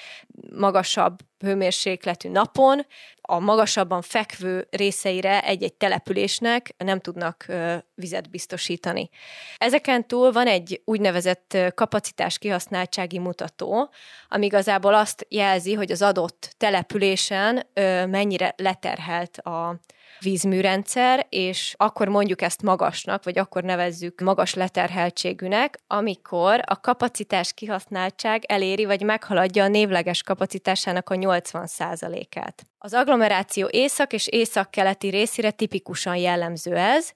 magasabb 0.52 1.18
hőmérsékletű 1.38 2.28
napon 2.28 2.86
a 3.20 3.38
magasabban 3.38 4.02
fekvő 4.02 4.66
részeire 4.70 5.42
egy-egy 5.42 5.74
településnek 5.74 6.74
nem 6.78 7.00
tudnak 7.00 7.46
vizet 7.94 8.30
biztosítani. 8.30 9.08
Ezeken 9.56 10.06
túl 10.06 10.32
van 10.32 10.46
egy 10.46 10.82
úgynevezett 10.84 11.56
kapacitás 11.74 12.38
kihasználtsági 12.38 13.18
mutató, 13.18 13.90
ami 14.28 14.46
igazából 14.46 14.94
azt 14.94 15.26
jelzi, 15.28 15.74
hogy 15.74 15.90
az 15.90 16.02
adott 16.02 16.54
településen 16.56 17.66
mennyire 18.08 18.54
leterhelt 18.56 19.38
a 19.38 19.80
vízműrendszer, 20.20 21.26
és 21.28 21.74
akkor 21.76 22.08
mondjuk 22.08 22.42
ezt 22.42 22.62
magasnak, 22.62 23.24
vagy 23.24 23.38
akkor 23.38 23.62
nevezzük 23.62 24.20
magas 24.20 24.54
leterheltségűnek, 24.54 25.78
amikor 25.86 26.60
a 26.64 26.80
kapacitás 26.80 27.52
kihasználtság 27.52 28.44
eléri, 28.46 28.84
vagy 28.84 29.02
meghaladja 29.02 29.64
a 29.64 29.68
névleges 29.68 30.22
kapacitásának 30.22 31.10
a 31.10 31.14
80%-át. 31.14 32.62
Az 32.78 32.92
agglomeráció 32.92 33.68
észak 33.70 34.12
és 34.12 34.26
észak-keleti 34.26 35.08
részére 35.08 35.50
tipikusan 35.50 36.16
jellemző 36.16 36.76
ez, 36.76 37.12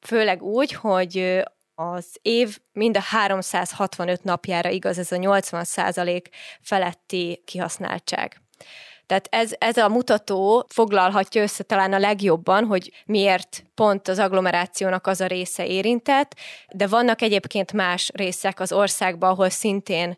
főleg 0.00 0.42
úgy, 0.42 0.72
hogy 0.72 1.42
az 1.74 2.06
év 2.22 2.58
mind 2.72 2.96
a 2.96 3.00
365 3.00 4.24
napjára 4.24 4.68
igaz 4.68 4.98
ez 4.98 5.12
a 5.12 5.16
80% 5.16 6.24
feletti 6.60 7.42
kihasználtság. 7.44 8.40
Tehát 9.06 9.26
ez, 9.30 9.52
ez 9.58 9.76
a 9.76 9.88
mutató 9.88 10.66
foglalhatja 10.68 11.42
össze 11.42 11.62
talán 11.62 11.92
a 11.92 11.98
legjobban, 11.98 12.64
hogy 12.64 12.92
miért 13.06 13.64
pont 13.74 14.08
az 14.08 14.18
agglomerációnak 14.18 15.06
az 15.06 15.20
a 15.20 15.26
része 15.26 15.66
érintett, 15.66 16.34
de 16.72 16.86
vannak 16.86 17.22
egyébként 17.22 17.72
más 17.72 18.10
részek 18.14 18.60
az 18.60 18.72
országban, 18.72 19.30
ahol 19.30 19.48
szintén 19.48 20.16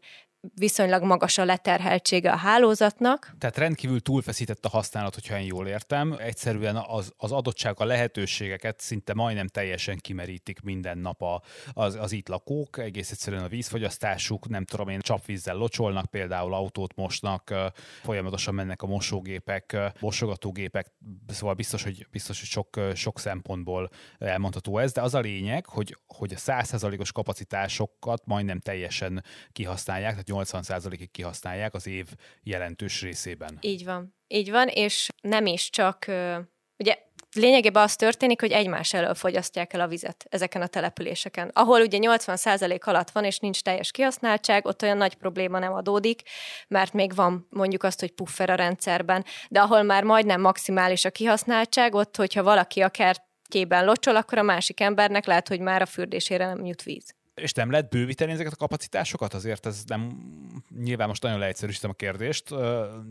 viszonylag 0.55 1.03
magas 1.03 1.39
a 1.39 1.45
leterheltsége 1.45 2.31
a 2.31 2.37
hálózatnak. 2.37 3.35
Tehát 3.39 3.57
rendkívül 3.57 4.01
túlfeszített 4.01 4.65
a 4.65 4.69
használat, 4.69 5.15
hogyha 5.15 5.39
én 5.39 5.47
jól 5.47 5.67
értem. 5.67 6.17
Egyszerűen 6.19 6.77
az, 6.77 7.13
az 7.17 7.33
adottság, 7.33 7.81
a 7.81 7.85
lehetőségeket 7.85 8.81
szinte 8.81 9.15
majdnem 9.15 9.47
teljesen 9.47 9.99
kimerítik 9.99 10.61
minden 10.61 10.99
nap 10.99 11.23
a, 11.23 11.43
az, 11.73 11.95
az 11.95 12.13
itt 12.13 12.29
lakók. 12.29 12.79
Egész 12.79 13.11
egyszerűen 13.11 13.43
a 13.43 13.49
vízfogyasztásuk, 13.49 14.49
nem 14.49 14.65
tudom 14.65 14.89
én, 14.89 15.01
csapvízzel 15.01 15.57
locsolnak, 15.57 16.07
például 16.07 16.55
autót 16.55 16.97
mosnak, 16.97 17.55
folyamatosan 18.03 18.55
mennek 18.55 18.83
a 18.83 18.87
mosógépek, 18.87 19.77
mosogatógépek, 20.01 20.93
szóval 21.29 21.55
biztos, 21.55 21.83
hogy, 21.83 22.07
biztos, 22.11 22.39
hogy 22.39 22.49
sok, 22.49 22.81
sok 22.95 23.19
szempontból 23.19 23.91
elmondható 24.19 24.79
ez, 24.79 24.93
de 24.93 25.01
az 25.01 25.15
a 25.15 25.21
lényeg, 25.21 25.67
hogy, 25.67 25.97
hogy 26.07 26.33
a 26.33 26.39
100%-os 26.39 27.13
kapacitásokat 27.13 28.23
majdnem 28.27 28.61
teljesen 28.61 29.25
kihasználják, 29.53 30.11
tehát 30.11 30.29
80%-ig 30.44 31.11
kihasználják 31.11 31.75
az 31.75 31.87
év 31.87 32.07
jelentős 32.42 33.03
részében. 33.03 33.59
Így 33.61 33.85
van. 33.85 34.14
Így 34.29 34.51
van, 34.51 34.68
és 34.68 35.09
nem 35.20 35.46
is 35.46 35.70
csak, 35.70 36.07
ugye 36.79 36.99
lényegében 37.37 37.83
az 37.83 37.96
történik, 37.96 38.40
hogy 38.40 38.53
egymás 38.53 38.92
elől 38.92 39.14
fogyasztják 39.14 39.72
el 39.72 39.81
a 39.81 39.87
vizet 39.87 40.27
ezeken 40.29 40.62
a 40.62 40.66
településeken. 40.66 41.51
Ahol 41.55 41.81
ugye 41.81 41.99
80% 42.01 42.81
alatt 42.81 43.11
van, 43.11 43.25
és 43.25 43.38
nincs 43.38 43.62
teljes 43.62 43.90
kihasználtság, 43.90 44.66
ott 44.66 44.83
olyan 44.83 44.96
nagy 44.96 45.14
probléma 45.14 45.59
nem 45.59 45.72
adódik, 45.72 46.22
mert 46.68 46.92
még 46.92 47.14
van 47.14 47.46
mondjuk 47.51 47.83
azt, 47.83 48.01
hogy 48.01 48.11
puffer 48.11 48.51
a 48.51 48.55
rendszerben, 48.55 49.25
de 49.49 49.61
ahol 49.61 49.83
már 49.83 50.03
majdnem 50.03 50.40
maximális 50.40 51.05
a 51.05 51.11
kihasználtság, 51.11 51.94
ott, 51.94 52.16
hogyha 52.16 52.42
valaki 52.42 52.81
a 52.81 52.88
kertjében 52.88 53.85
locsol, 53.85 54.16
akkor 54.16 54.38
a 54.38 54.42
másik 54.42 54.81
embernek 54.81 55.27
lehet, 55.27 55.49
hogy 55.49 55.61
már 55.61 55.83
a 55.83 55.87
fürdésére 55.87 56.46
nem 56.46 56.64
jut 56.64 56.83
víz. 56.83 57.14
És 57.40 57.53
nem 57.53 57.70
lehet 57.70 57.88
bővíteni 57.88 58.33
ezeket 58.33 58.53
a 58.53 58.57
kapacitásokat? 58.57 59.35
Azért 59.35 59.66
ez 59.66 59.83
nem, 59.87 60.18
nyilván 60.83 61.09
most 61.09 61.22
nagyon 61.22 61.38
leegyszerűsítem 61.38 61.90
a 61.90 61.92
kérdést, 61.92 62.55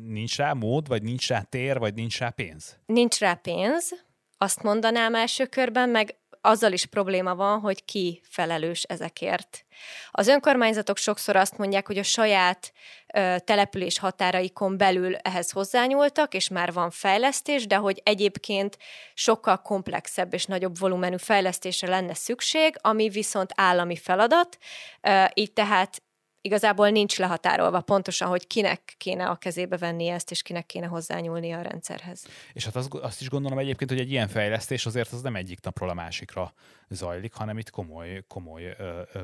nincs 0.03 0.37
rá 0.37 0.53
mód, 0.53 0.87
vagy 0.87 1.03
nincs 1.03 1.27
rá 1.27 1.41
tér, 1.41 1.79
vagy 1.79 1.93
nincs 1.93 2.19
rá 2.19 2.29
pénz? 2.29 2.79
Nincs 2.85 3.19
rá 3.19 3.33
pénz, 3.33 4.05
azt 4.37 4.63
mondanám 4.63 5.15
első 5.15 5.45
körben, 5.45 5.89
meg 5.89 6.15
azzal 6.45 6.71
is 6.71 6.85
probléma 6.85 7.35
van, 7.35 7.59
hogy 7.59 7.85
ki 7.85 8.21
felelős 8.29 8.83
ezekért. 8.83 9.65
Az 10.11 10.27
önkormányzatok 10.27 10.97
sokszor 10.97 11.35
azt 11.35 11.57
mondják, 11.57 11.87
hogy 11.87 11.97
a 11.97 12.03
saját 12.03 12.73
ö, 13.13 13.35
település 13.43 13.99
határaikon 13.99 14.77
belül 14.77 15.15
ehhez 15.15 15.51
hozzányúltak, 15.51 16.33
és 16.33 16.49
már 16.49 16.73
van 16.73 16.89
fejlesztés, 16.89 17.67
de 17.67 17.75
hogy 17.75 18.01
egyébként 18.03 18.77
sokkal 19.13 19.61
komplexebb 19.61 20.33
és 20.33 20.45
nagyobb 20.45 20.79
volumenű 20.79 21.17
fejlesztésre 21.17 21.87
lenne 21.87 22.13
szükség, 22.13 22.75
ami 22.81 23.09
viszont 23.09 23.51
állami 23.55 23.95
feladat, 23.95 24.57
ö, 25.01 25.23
így 25.33 25.53
tehát 25.53 26.03
igazából 26.45 26.89
nincs 26.89 27.17
lehatárolva 27.17 27.81
pontosan, 27.81 28.27
hogy 28.27 28.47
kinek 28.47 28.93
kéne 28.97 29.25
a 29.25 29.35
kezébe 29.35 29.77
venni 29.77 30.07
ezt, 30.07 30.31
és 30.31 30.41
kinek 30.41 30.65
kéne 30.65 30.85
hozzányúlni 30.85 31.51
a 31.51 31.61
rendszerhez. 31.61 32.25
És 32.53 32.65
hát 32.65 32.75
azt, 32.75 32.93
azt 32.93 33.21
is 33.21 33.29
gondolom 33.29 33.59
egyébként, 33.59 33.89
hogy 33.89 33.99
egy 33.99 34.11
ilyen 34.11 34.27
fejlesztés 34.27 34.85
azért 34.85 35.11
az 35.11 35.21
nem 35.21 35.35
egyik 35.35 35.59
napról 35.61 35.89
a 35.89 35.93
másikra 35.93 36.53
zajlik, 36.89 37.33
hanem 37.33 37.57
itt 37.57 37.69
komoly, 37.69 38.23
komoly 38.27 38.75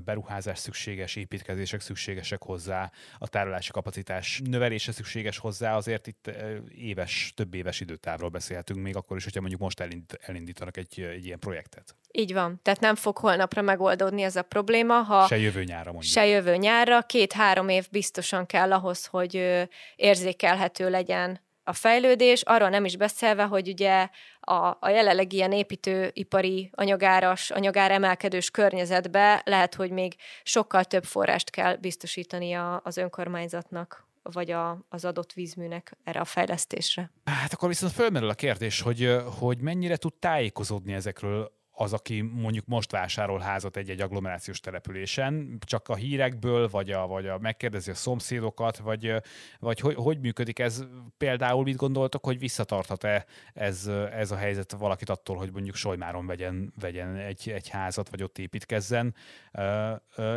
beruházás 0.06 0.60
szükséges, 0.60 1.16
építkezések 1.16 1.82
szükségesek 1.82 2.44
hozzá, 2.44 2.92
a 3.20 3.28
tárolási 3.28 3.72
kapacitás 3.72 4.42
növelése 4.44 4.92
szükséges 4.92 5.38
hozzá, 5.38 5.76
azért 5.76 6.08
itt 6.08 6.32
éves, 6.70 7.34
több 7.36 7.54
éves 7.54 7.80
időtávról 7.80 8.30
beszélhetünk, 8.30 8.82
még 8.82 8.96
akkor 8.96 9.18
is, 9.18 9.24
hogyha 9.24 9.40
mondjuk 9.40 9.62
most 9.62 9.80
elindít, 9.80 10.20
elindítanak 10.22 10.78
egy, 10.78 11.02
egy 11.02 11.26
ilyen 11.26 11.40
projektet. 11.40 11.96
Így 12.12 12.34
van. 12.34 12.60
Tehát 12.62 12.80
nem 12.80 12.96
fog 12.96 13.18
holnapra 13.18 13.62
megoldódni 13.62 14.22
ez 14.22 14.36
a 14.36 14.42
probléma. 14.42 14.94
Ha 14.94 15.28
se 15.28 15.38
jövő 15.38 15.64
nyárra 15.64 15.92
mondjuk. 15.92 16.14
Se 16.14 16.26
jövő 16.26 16.56
nyárra. 16.56 17.02
Két-három 17.02 17.70
év 17.70 17.88
biztosan 17.92 18.46
kell 18.46 18.74
ahhoz, 18.74 19.06
hogy 19.06 19.68
érzékelhető 19.96 20.90
legyen 20.90 21.40
a 21.64 21.74
fejlődés, 21.74 22.42
arról 22.42 22.70
nem 22.70 22.86
is 22.86 22.98
beszélve, 22.98 23.44
hogy 23.44 23.68
ugye 23.68 24.08
a, 24.40 24.78
a 24.80 24.90
jelenleg 24.90 25.34
ilyen 25.34 25.52
építőipari 25.52 26.70
anyagáras, 26.74 27.52
anyagár 27.52 27.92
emelkedős 27.92 28.50
környezetbe 28.50 29.42
lehet, 29.46 29.76
hogy 29.76 29.92
még 29.92 30.16
sokkal 30.44 30.84
több 30.84 31.04
forrást 31.04 31.50
kell 31.50 31.76
biztosítani 31.76 32.54
a, 32.54 32.82
az 32.84 32.98
önkormányzatnak 32.98 34.10
vagy 34.24 34.52
a, 34.52 34.86
az 34.90 35.06
adott 35.06 35.34
vízműnek 35.34 35.98
erre 36.04 36.20
a 36.20 36.26
fejlesztésre. 36.26 37.12
Hát 37.26 37.54
akkor 37.54 37.68
viszont 37.68 37.92
fölmerül 37.92 38.30
a 38.30 38.34
kérdés, 38.34 38.82
hogy, 38.82 39.18
hogy 39.40 39.62
mennyire 39.62 39.96
tud 39.96 40.14
tájékozódni 40.14 40.94
ezekről 40.94 41.52
az, 41.72 41.94
aki 41.94 42.22
mondjuk 42.22 42.66
most 42.66 42.92
vásárol 42.92 43.40
házat 43.40 43.78
egy-egy 43.78 44.02
agglomerációs 44.02 44.60
településen, 44.60 45.58
csak 45.66 45.90
a 45.90 45.96
hírekből, 45.96 46.68
vagy 46.68 46.92
a, 46.92 47.08
vagy 47.08 47.28
a 47.28 47.38
megkérdezi 47.38 47.92
a 47.92 47.96
szomszédokat, 47.96 48.78
vagy, 48.78 49.14
vagy 49.60 49.80
hogy, 49.80 49.96
hogy 49.96 50.20
működik 50.20 50.60
ez? 50.60 50.84
Például 51.18 51.64
mit 51.64 51.76
gondoltok, 51.76 52.26
hogy 52.26 52.40
visszatarthat-e 52.40 53.26
ez, 53.54 53.88
ez 54.12 54.32
a 54.32 54.36
helyzet 54.36 54.72
valakit 54.72 55.10
attól, 55.10 55.38
hogy 55.38 55.52
mondjuk 55.52 55.76
Solymáron 55.76 56.26
vegyen, 56.26 56.74
vegyen 56.80 57.16
egy, 57.16 57.50
egy 57.50 57.70
házat, 57.70 58.10
vagy 58.10 58.24
ott 58.24 58.38
építkezzen? 58.38 59.16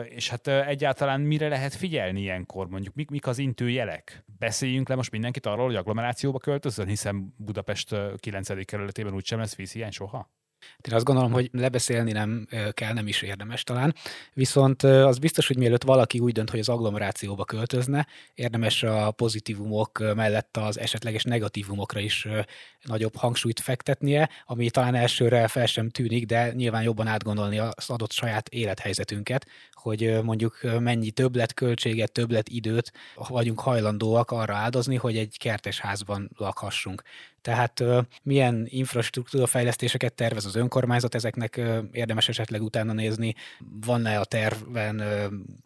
És 0.05 0.29
hát 0.29 0.47
egyáltalán 0.47 1.21
mire 1.21 1.49
lehet 1.49 1.75
figyelni 1.75 2.21
ilyenkor? 2.21 2.69
Mondjuk 2.69 2.95
mik, 2.95 3.11
mik 3.11 3.27
az 3.27 3.39
intőjelek? 3.39 4.25
Beszéljünk 4.39 4.89
le 4.89 4.95
most 4.95 5.11
mindenkit 5.11 5.47
arról, 5.47 5.67
hogy 5.67 5.77
agglomerációba 5.77 6.39
költözön, 6.39 6.87
hiszen 6.87 7.35
Budapest 7.37 7.95
9. 8.17 8.65
kerületében 8.65 9.15
úgysem 9.15 9.39
lesz 9.39 9.55
vízhiány 9.55 9.91
soha? 9.91 10.31
Én 10.89 10.95
azt 10.95 11.05
gondolom, 11.05 11.33
hogy 11.33 11.49
lebeszélni 11.53 12.13
nem 12.13 12.47
kell, 12.73 12.93
nem 12.93 13.07
is 13.07 13.23
érdemes 13.23 13.63
talán. 13.63 13.95
Viszont 14.33 14.83
az 14.83 15.19
biztos, 15.19 15.47
hogy 15.47 15.57
mielőtt 15.57 15.83
valaki 15.83 16.19
úgy 16.19 16.33
dönt, 16.33 16.51
hogy 16.51 16.59
az 16.59 16.69
agglomerációba 16.69 17.45
költözne, 17.45 18.07
érdemes 18.35 18.83
a 18.83 19.11
pozitívumok 19.11 20.15
mellett 20.15 20.57
az 20.57 20.79
esetleges 20.79 21.23
negatívumokra 21.23 22.01
is 22.01 22.29
nagyobb 22.83 23.17
hangsúlyt 23.17 23.61
fektetnie, 23.61 24.29
ami 24.47 24.71
talán 24.71 24.95
elsőre 24.95 25.49
fel 25.49 25.67
sem 25.67 25.91
tűnik, 25.91 26.27
de 26.27 26.53
nyilván 26.53 26.83
jobban 26.83 27.07
átgondolni 27.07 27.59
az 27.59 27.91
adott 27.91 28.13
saját 28.13 28.49
élethelyzetünket, 28.49 29.47
hogy 29.73 30.19
mondjuk 30.23 30.61
mennyi 30.81 31.11
többlet 31.11 31.55
költséget, 31.55 32.13
többlet 32.13 32.49
időt 32.49 32.93
vagyunk 33.29 33.61
hajlandóak 33.61 34.31
arra 34.31 34.55
áldozni, 34.55 34.97
hogy 34.97 35.17
egy 35.17 35.39
kertes 35.39 35.81
házban 35.81 36.31
lakhassunk. 36.37 37.03
Tehát 37.45 37.85
milyen 38.23 38.67
infrastruktúra 38.69 39.47
fejlesztéseket 39.47 40.13
tervez 40.13 40.45
az 40.45 40.55
önkormányzat, 40.55 41.15
ezeknek 41.15 41.61
érdemes 41.93 42.29
esetleg 42.29 42.63
utána 42.63 42.93
nézni, 42.93 43.35
van-e 43.87 44.19
a 44.19 44.25
terven 44.25 45.03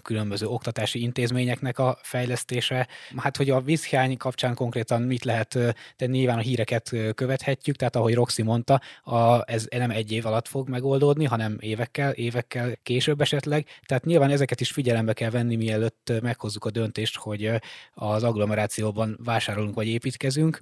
különböző 0.02 0.46
oktatási 0.46 1.02
intézményeknek 1.02 1.78
a 1.78 1.98
fejlesztése. 2.02 2.88
Hát, 3.16 3.36
hogy 3.36 3.50
a 3.50 3.60
vízhiány 3.60 4.16
kapcsán 4.16 4.54
konkrétan 4.54 5.02
mit 5.02 5.24
lehet 5.24 5.58
tenni, 5.96 6.16
nyilván 6.16 6.38
a 6.38 6.40
híreket 6.40 6.94
követhetjük, 7.14 7.76
tehát 7.76 7.96
ahogy 7.96 8.14
Roxy 8.14 8.42
mondta, 8.42 8.80
a, 9.02 9.50
ez 9.52 9.66
nem 9.70 9.90
egy 9.90 10.12
év 10.12 10.26
alatt 10.26 10.48
fog 10.48 10.68
megoldódni, 10.68 11.24
hanem 11.24 11.56
évekkel, 11.60 12.12
évekkel 12.12 12.76
később 12.82 13.20
esetleg. 13.20 13.66
Tehát 13.86 14.04
nyilván 14.04 14.30
ezeket 14.30 14.60
is 14.60 14.70
figyelembe 14.70 15.12
kell 15.12 15.30
venni, 15.30 15.56
mielőtt 15.56 16.12
meghozzuk 16.22 16.64
a 16.64 16.70
döntést, 16.70 17.16
hogy 17.16 17.50
az 17.94 18.22
agglomerációban 18.22 19.18
vásárolunk 19.24 19.74
vagy 19.74 19.86
építkezünk. 19.86 20.60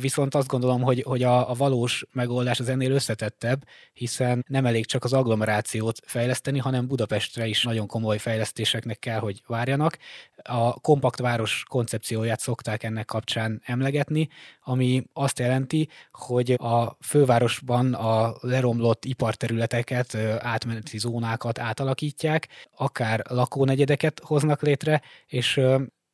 Viszont 0.00 0.31
viszont 0.32 0.44
azt 0.44 0.60
gondolom, 0.60 0.82
hogy, 0.82 1.02
hogy 1.02 1.22
a, 1.22 1.50
a 1.50 1.54
valós 1.54 2.04
megoldás 2.12 2.60
az 2.60 2.68
ennél 2.68 2.90
összetettebb, 2.92 3.64
hiszen 3.92 4.44
nem 4.48 4.66
elég 4.66 4.86
csak 4.86 5.04
az 5.04 5.12
agglomerációt 5.12 6.00
fejleszteni, 6.04 6.58
hanem 6.58 6.86
Budapestre 6.86 7.46
is 7.46 7.62
nagyon 7.62 7.86
komoly 7.86 8.18
fejlesztéseknek 8.18 8.98
kell, 8.98 9.18
hogy 9.18 9.42
várjanak. 9.46 9.98
A 10.42 10.80
kompakt 10.80 11.18
város 11.18 11.64
koncepcióját 11.68 12.40
szokták 12.40 12.82
ennek 12.82 13.04
kapcsán 13.04 13.62
emlegetni, 13.64 14.28
ami 14.64 15.04
azt 15.12 15.38
jelenti, 15.38 15.88
hogy 16.12 16.52
a 16.52 16.96
fővárosban 17.00 17.94
a 17.94 18.34
leromlott 18.40 19.04
iparterületeket, 19.04 20.14
átmeneti 20.38 20.98
zónákat 20.98 21.58
átalakítják, 21.58 22.48
akár 22.76 23.22
lakónegyedeket 23.28 24.20
hoznak 24.24 24.62
létre, 24.62 25.02
és 25.26 25.60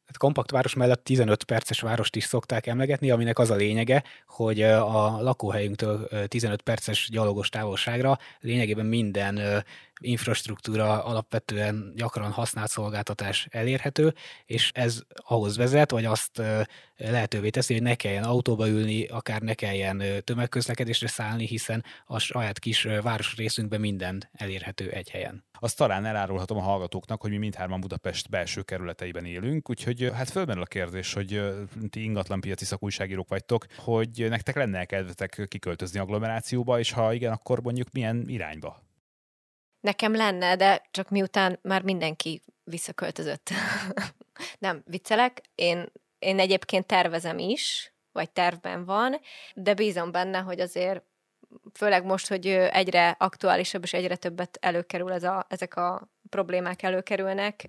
Hát 0.09 0.17
kompakt 0.17 0.51
város 0.51 0.75
mellett 0.75 1.05
15 1.05 1.45
perces 1.45 1.81
várost 1.81 2.17
is 2.17 2.25
szokták 2.25 2.67
emlegetni, 2.67 3.11
aminek 3.11 3.39
az 3.39 3.51
a 3.51 3.55
lényege, 3.55 4.03
hogy 4.27 4.63
a 4.63 5.23
lakóhelyünktől 5.23 6.09
15 6.29 6.63
perces 6.63 7.09
gyalogos 7.11 7.49
távolságra 7.49 8.19
lényegében 8.41 8.87
minden 8.87 9.65
infrastruktúra 10.01 11.05
alapvetően 11.05 11.93
gyakran 11.97 12.31
használt 12.31 12.71
szolgáltatás 12.71 13.47
elérhető, 13.51 14.15
és 14.45 14.71
ez 14.75 15.01
ahhoz 15.17 15.57
vezet, 15.57 15.91
vagy 15.91 16.05
azt 16.05 16.43
lehetővé 16.97 17.51
teszi, 17.51 17.73
hogy 17.73 17.83
ne 17.83 17.95
kelljen 17.95 18.25
autóba 18.25 18.69
ülni, 18.69 19.07
akár 19.07 19.41
ne 19.41 19.55
kelljen 19.55 20.03
tömegközlekedésre 20.25 21.07
szállni, 21.07 21.47
hiszen 21.47 21.85
a 22.05 22.19
saját 22.19 22.59
kis 22.59 22.83
város 23.03 23.37
részünkben 23.37 23.81
minden 23.81 24.29
elérhető 24.33 24.91
egy 24.91 25.11
helyen. 25.11 25.47
Azt 25.61 25.77
talán 25.77 26.05
elárulhatom 26.05 26.59
a 26.59 26.63
hallgatóknak, 26.63 27.21
hogy 27.21 27.31
mi 27.31 27.37
mindhárman 27.37 27.81
Budapest 27.81 28.31
belső 28.31 28.63
kerületeiben 28.63 29.25
élünk, 29.25 29.71
úgyhogy 29.71 30.11
hát 30.15 30.31
fölmerül 30.31 30.63
a 30.63 30.67
kérdés, 30.67 31.13
hogy 31.13 31.43
ti 31.91 32.03
ingatlanpiaci 32.03 32.65
szakújságírók 32.65 33.29
vagytok, 33.29 33.67
hogy 33.77 34.27
nektek 34.29 34.57
lenne 34.57 34.85
kedvetek 34.85 35.47
kiköltözni 35.49 35.99
agglomerációba, 35.99 36.79
és 36.79 36.93
ha 36.93 37.13
igen, 37.13 37.33
akkor 37.33 37.63
mondjuk 37.63 37.93
milyen 37.93 38.25
irányba? 38.27 38.87
Nekem 39.81 40.15
lenne, 40.15 40.57
de 40.57 40.83
csak 40.91 41.09
miután 41.11 41.59
már 41.63 41.83
mindenki 41.83 42.43
visszaköltözött. 42.65 43.51
Nem, 44.59 44.83
viccelek. 44.87 45.41
Én, 45.55 45.93
én 46.19 46.39
egyébként 46.39 46.87
tervezem 46.87 47.39
is, 47.39 47.93
vagy 48.13 48.31
tervben 48.31 48.85
van, 48.85 49.21
de 49.55 49.75
bízom 49.75 50.11
benne, 50.11 50.39
hogy 50.39 50.61
azért 50.61 51.03
főleg 51.75 52.05
most, 52.05 52.29
hogy 52.29 52.47
egyre 52.47 53.17
aktuálisabb 53.19 53.83
és 53.83 53.93
egyre 53.93 54.17
többet 54.17 54.59
előkerül, 54.61 55.13
ez 55.13 55.23
a, 55.23 55.47
ezek 55.49 55.77
a 55.77 56.09
problémák 56.29 56.83
előkerülnek, 56.83 57.69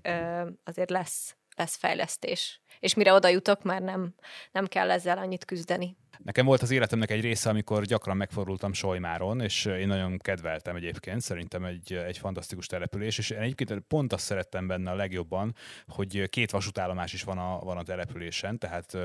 azért 0.63 0.89
lesz, 0.89 1.35
lesz 1.55 1.75
fejlesztés 1.75 2.61
És 2.79 2.93
mire 2.93 3.13
oda 3.13 3.27
jutok, 3.27 3.63
már 3.63 3.81
nem, 3.81 4.13
nem 4.51 4.65
kell 4.65 4.91
ezzel 4.91 5.17
annyit 5.17 5.45
küzdeni. 5.45 5.97
Nekem 6.23 6.45
volt 6.45 6.61
az 6.61 6.71
életemnek 6.71 7.11
egy 7.11 7.21
része, 7.21 7.49
amikor 7.49 7.83
gyakran 7.83 8.17
megfordultam 8.17 8.73
Solymáron, 8.73 9.41
és 9.41 9.65
én 9.65 9.87
nagyon 9.87 10.17
kedveltem 10.17 10.75
egyébként, 10.75 11.21
szerintem 11.21 11.65
egy, 11.65 11.93
egy 11.93 12.17
fantasztikus 12.17 12.65
település, 12.65 13.17
és 13.17 13.29
én 13.29 13.37
egyébként 13.37 13.79
pont 13.79 14.13
azt 14.13 14.25
szerettem 14.25 14.67
benne 14.67 14.91
a 14.91 14.95
legjobban, 14.95 15.55
hogy 15.87 16.29
két 16.29 16.51
vasútállomás 16.51 17.13
is 17.13 17.23
van 17.23 17.37
a, 17.37 17.59
van 17.59 17.77
a 17.77 17.83
településen, 17.83 18.57
tehát 18.57 18.97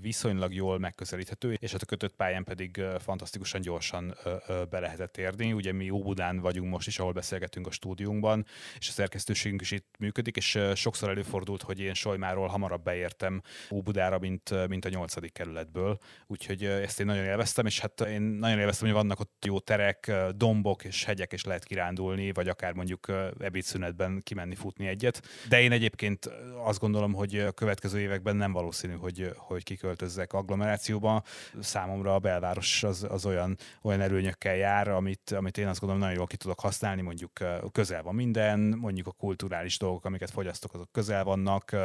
viszonylag 0.00 0.54
jól 0.54 0.78
megközelíthető, 0.78 1.56
és 1.58 1.72
hát 1.72 1.82
a 1.82 1.86
kötött 1.86 2.14
pályán 2.14 2.44
pedig 2.44 2.82
fantasztikusan 2.98 3.60
gyorsan 3.60 4.14
be 4.70 4.78
lehetett 4.80 5.16
érni. 5.16 5.52
Ugye 5.52 5.72
mi 5.72 5.90
Óbudán 5.90 6.40
vagyunk 6.40 6.70
most 6.70 6.86
is, 6.86 6.98
ahol 6.98 7.12
beszélgetünk 7.12 7.66
a 7.66 7.70
stúdiunkban, 7.70 8.46
és 8.78 8.88
a 8.88 8.92
szerkesztőségünk 8.92 9.60
is 9.60 9.70
itt 9.70 9.94
működik, 9.98 10.36
és 10.36 10.58
sokszor 10.74 11.08
előfordult, 11.08 11.62
hogy 11.62 11.80
én 11.80 11.94
Solymáról 11.94 12.48
hamarabb 12.48 12.82
beértem 13.06 13.42
Óbudára, 13.70 14.18
mint, 14.18 14.68
mint 14.68 14.84
a 14.84 14.88
nyolcadik 14.88 15.32
kerületből, 15.32 15.98
úgyhogy 16.26 16.64
ezt 16.64 17.00
én 17.00 17.06
nagyon 17.06 17.24
élveztem, 17.24 17.66
és 17.66 17.80
hát 17.80 18.00
én 18.00 18.22
nagyon 18.22 18.58
élveztem, 18.58 18.86
hogy 18.86 18.96
vannak 18.96 19.20
ott 19.20 19.44
jó 19.44 19.58
terek, 19.58 20.12
dombok 20.36 20.84
és 20.84 21.04
hegyek, 21.04 21.32
és 21.32 21.44
lehet 21.44 21.64
kirándulni, 21.64 22.32
vagy 22.32 22.48
akár 22.48 22.72
mondjuk 22.72 23.12
ebédszünetben 23.40 24.20
kimenni 24.22 24.54
futni 24.54 24.86
egyet. 24.86 25.22
De 25.48 25.60
én 25.60 25.72
egyébként 25.72 26.30
azt 26.64 26.78
gondolom, 26.78 27.12
hogy 27.12 27.38
a 27.38 27.52
következő 27.52 28.00
években 28.00 28.36
nem 28.36 28.52
valószínű, 28.52 28.94
hogy, 28.94 29.32
hogy 29.36 29.62
kiköltözzek 29.62 30.32
agglomerációba. 30.32 31.22
Számomra 31.60 32.14
a 32.14 32.18
belváros 32.18 32.82
az, 32.82 33.06
az 33.08 33.26
olyan, 33.26 33.56
olyan 33.82 34.00
erőnyökkel 34.00 34.56
jár, 34.56 34.88
amit, 34.88 35.30
amit 35.30 35.58
én 35.58 35.66
azt 35.66 35.80
gondolom 35.80 36.02
nagyon 36.02 36.18
jól 36.18 36.26
ki 36.26 36.36
tudok 36.36 36.60
használni, 36.60 37.02
mondjuk 37.02 37.32
közel 37.72 38.02
van 38.02 38.14
minden, 38.14 38.60
mondjuk 38.60 39.06
a 39.06 39.12
kulturális 39.12 39.78
dolgok, 39.78 40.04
amiket 40.04 40.30
fogyasztok, 40.30 40.74
azok 40.74 40.92
közel 40.92 41.24
vannak, 41.24 41.76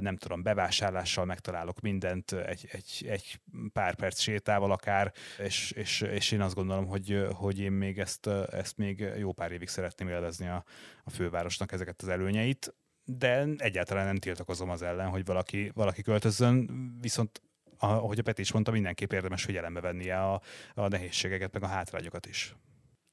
nem 0.00 0.16
tudom, 0.16 0.42
bevásárlással 0.46 1.24
megtalálok 1.24 1.80
mindent 1.80 2.32
egy, 2.32 2.68
egy, 2.72 3.06
egy 3.08 3.40
pár 3.72 3.94
perc 3.94 4.18
sétával 4.20 4.72
akár, 4.72 5.12
és, 5.38 5.70
és, 5.70 6.00
és 6.00 6.32
én 6.32 6.40
azt 6.40 6.54
gondolom, 6.54 6.86
hogy, 6.86 7.26
hogy 7.32 7.58
én 7.58 7.72
még 7.72 7.98
ezt, 7.98 8.26
ezt 8.50 8.76
még 8.76 9.12
jó 9.18 9.32
pár 9.32 9.52
évig 9.52 9.68
szeretném 9.68 10.08
élvezni 10.08 10.48
a, 10.48 10.64
a 11.04 11.10
fővárosnak 11.10 11.72
ezeket 11.72 12.02
az 12.02 12.08
előnyeit, 12.08 12.74
de 13.04 13.46
egyáltalán 13.56 14.06
nem 14.06 14.16
tiltakozom 14.16 14.70
az 14.70 14.82
ellen, 14.82 15.08
hogy 15.08 15.24
valaki, 15.24 15.70
valaki 15.74 16.02
költözzön, 16.02 16.70
viszont 17.00 17.42
ahogy 17.78 18.18
a 18.18 18.22
Peti 18.22 18.40
is 18.40 18.52
mondta, 18.52 18.70
mindenképp 18.70 19.12
érdemes 19.12 19.44
figyelembe 19.44 19.80
vennie 19.80 20.22
a, 20.22 20.40
a 20.74 20.88
nehézségeket, 20.88 21.52
meg 21.52 21.62
a 21.62 21.66
hátrányokat 21.66 22.26
is. 22.26 22.56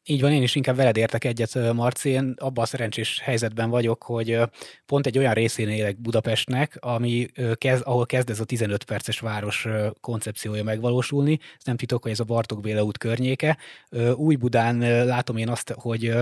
Így 0.06 0.22
van, 0.22 0.32
én 0.32 0.42
is 0.42 0.56
inkább 0.56 0.76
veled 0.76 0.98
értek 0.98 1.24
egyet, 1.24 1.74
Marci. 1.74 2.10
Én 2.10 2.34
abban 2.38 2.63
a 2.63 2.68
szerencsés 2.68 3.20
helyzetben 3.20 3.70
vagyok, 3.70 4.04
hogy 4.04 4.39
pont 4.86 5.06
egy 5.06 5.18
olyan 5.18 5.34
részén 5.34 5.70
élek 5.70 6.02
Budapestnek, 6.02 6.78
ami 6.80 7.28
kezd, 7.54 7.82
ahol 7.86 8.06
kezd 8.06 8.30
ez 8.30 8.39
a 8.39 8.44
15 8.44 8.84
perces 8.84 9.20
város 9.20 9.68
koncepciója 10.02 10.63
megvalósulni. 10.63 11.39
Ez 11.58 11.63
nem 11.66 11.78
titok, 11.78 12.02
hogy 12.02 12.12
ez 12.12 12.20
a 12.20 12.24
Bartók 12.24 12.62
Béla 12.62 12.84
út 12.84 12.98
környéke. 12.98 13.58
Új 14.16 14.36
Budán 14.36 15.06
látom 15.06 15.38
én 15.38 15.50
azt, 15.50 15.74
hogy 15.76 16.13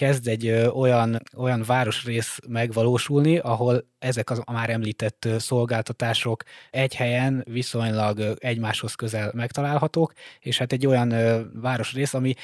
kezd 0.00 0.28
egy 0.28 0.50
olyan, 0.72 1.22
olyan 1.36 1.62
városrész 1.62 2.38
megvalósulni, 2.48 3.38
ahol 3.38 3.84
ezek 3.98 4.30
az 4.30 4.42
a 4.44 4.52
már 4.52 4.70
említett 4.70 5.28
szolgáltatások 5.38 6.42
egy 6.70 6.94
helyen 6.94 7.44
viszonylag 7.48 8.36
egymáshoz 8.38 8.94
közel 8.94 9.30
megtalálhatók, 9.34 10.12
és 10.40 10.58
hát 10.58 10.72
egy 10.72 10.86
olyan 10.86 11.14
városrész, 11.60 12.14
ami 12.14 12.34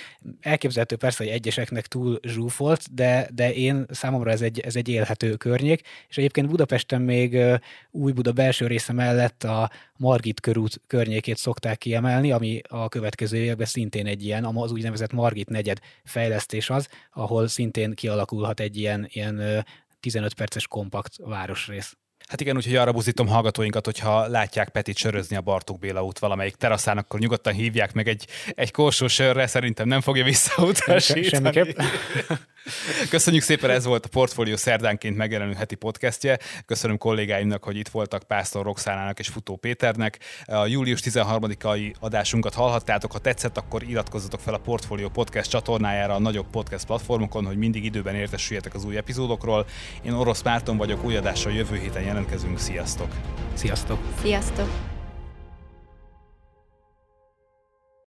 elképzelhető 0.40 0.97
persze, 0.97 1.25
hogy 1.25 1.33
egyeseknek 1.33 1.87
túl 1.87 2.19
zsúfolt, 2.23 2.95
de, 2.95 3.29
de 3.35 3.55
én 3.55 3.87
számomra 3.90 4.31
ez 4.31 4.40
egy, 4.40 4.61
ez 4.61 4.77
egy 4.77 4.88
élhető 4.88 5.35
környék, 5.35 5.81
és 6.09 6.16
egyébként 6.16 6.49
Budapesten 6.49 7.03
még 7.03 7.38
új 7.90 8.12
Buda 8.12 8.33
belső 8.33 8.66
része 8.66 8.92
mellett 8.92 9.45
a 9.45 9.71
Margit 9.97 10.40
körút 10.40 10.81
környékét 10.87 11.37
szokták 11.37 11.79
kiemelni, 11.79 12.33
ami 12.33 12.61
a 12.69 12.88
következő 12.88 13.37
években 13.37 13.66
szintén 13.66 14.07
egy 14.07 14.25
ilyen, 14.25 14.45
az 14.45 14.73
úgynevezett 14.73 15.12
Margit 15.12 15.49
negyed 15.49 15.79
fejlesztés 16.05 16.71
az, 16.71 16.88
ahol 17.12 17.46
szintén 17.49 17.95
kialakulhat 17.95 18.61
egy 18.61 18.77
ilyen, 18.77 19.07
ilyen 19.09 19.65
15 20.01 20.35
perces 20.35 20.67
kompakt 20.67 21.17
városrész. 21.17 21.97
Hát 22.27 22.41
igen, 22.41 22.57
úgyhogy 22.57 22.77
arra 22.77 22.93
buzítom 22.93 23.27
hallgatóinkat, 23.27 23.85
hogyha 23.85 24.27
látják 24.27 24.69
Petit 24.69 24.97
sörözni 24.97 25.37
a 25.37 25.41
Bartók 25.41 25.79
Béla 25.79 26.05
út 26.05 26.19
valamelyik 26.19 26.55
teraszán, 26.55 26.99
akkor 26.99 27.21
nyugodtan 27.21 27.53
hívják 27.53 27.93
meg 27.93 28.09
egy, 28.09 28.27
egy 28.55 28.71
korsó 28.71 29.07
sörre, 29.07 29.47
szerintem 29.47 29.89
nem 29.89 30.01
fogja 30.01 30.25
visszautasítani. 30.25 31.23
Semmiképp. 31.23 31.79
Köszönjük 33.11 33.43
szépen, 33.43 33.71
ez 33.71 33.85
volt 33.85 34.05
a 34.05 34.09
Portfolio 34.09 34.57
szerdánként 34.57 35.17
megjelenő 35.17 35.53
heti 35.53 35.75
podcastje. 35.75 36.39
Köszönöm 36.67 36.99
kollégáimnak, 36.99 37.65
hogy 37.65 37.77
itt 37.77 37.89
voltak 37.89 38.23
Pásztor 38.23 38.65
Roxánának 38.65 39.19
és 39.19 39.29
Futó 39.29 39.57
Péternek. 39.57 40.19
A 40.45 40.67
július 40.67 41.01
13-ai 41.05 41.95
adásunkat 42.01 42.55
hallhattátok, 42.55 43.12
ha 43.12 43.19
tetszett, 43.19 43.57
akkor 43.57 43.83
iratkozzatok 43.83 44.41
fel 44.41 44.55
a 44.55 44.59
Portfolio 44.59 45.09
podcast 45.09 45.51
csatornájára 45.51 46.15
a 46.15 46.19
nagyobb 46.19 46.47
podcast 46.51 46.87
platformokon, 46.87 47.47
hogy 47.47 47.57
mindig 47.57 47.85
időben 47.85 48.15
értesüljetek 48.15 48.75
az 48.75 48.85
új 48.85 48.97
epizódokról. 48.97 49.67
Én 50.03 50.12
Orosz 50.12 50.43
Márton 50.43 50.77
vagyok, 50.77 51.05
új 51.05 51.17
adással 51.17 51.53
jövő 51.53 51.79
héten 51.79 52.03
jelentkezünk. 52.16 52.59
Sziasztok! 52.59 53.09
Sziasztok! 53.55 53.98
Sziasztok! 54.20 54.96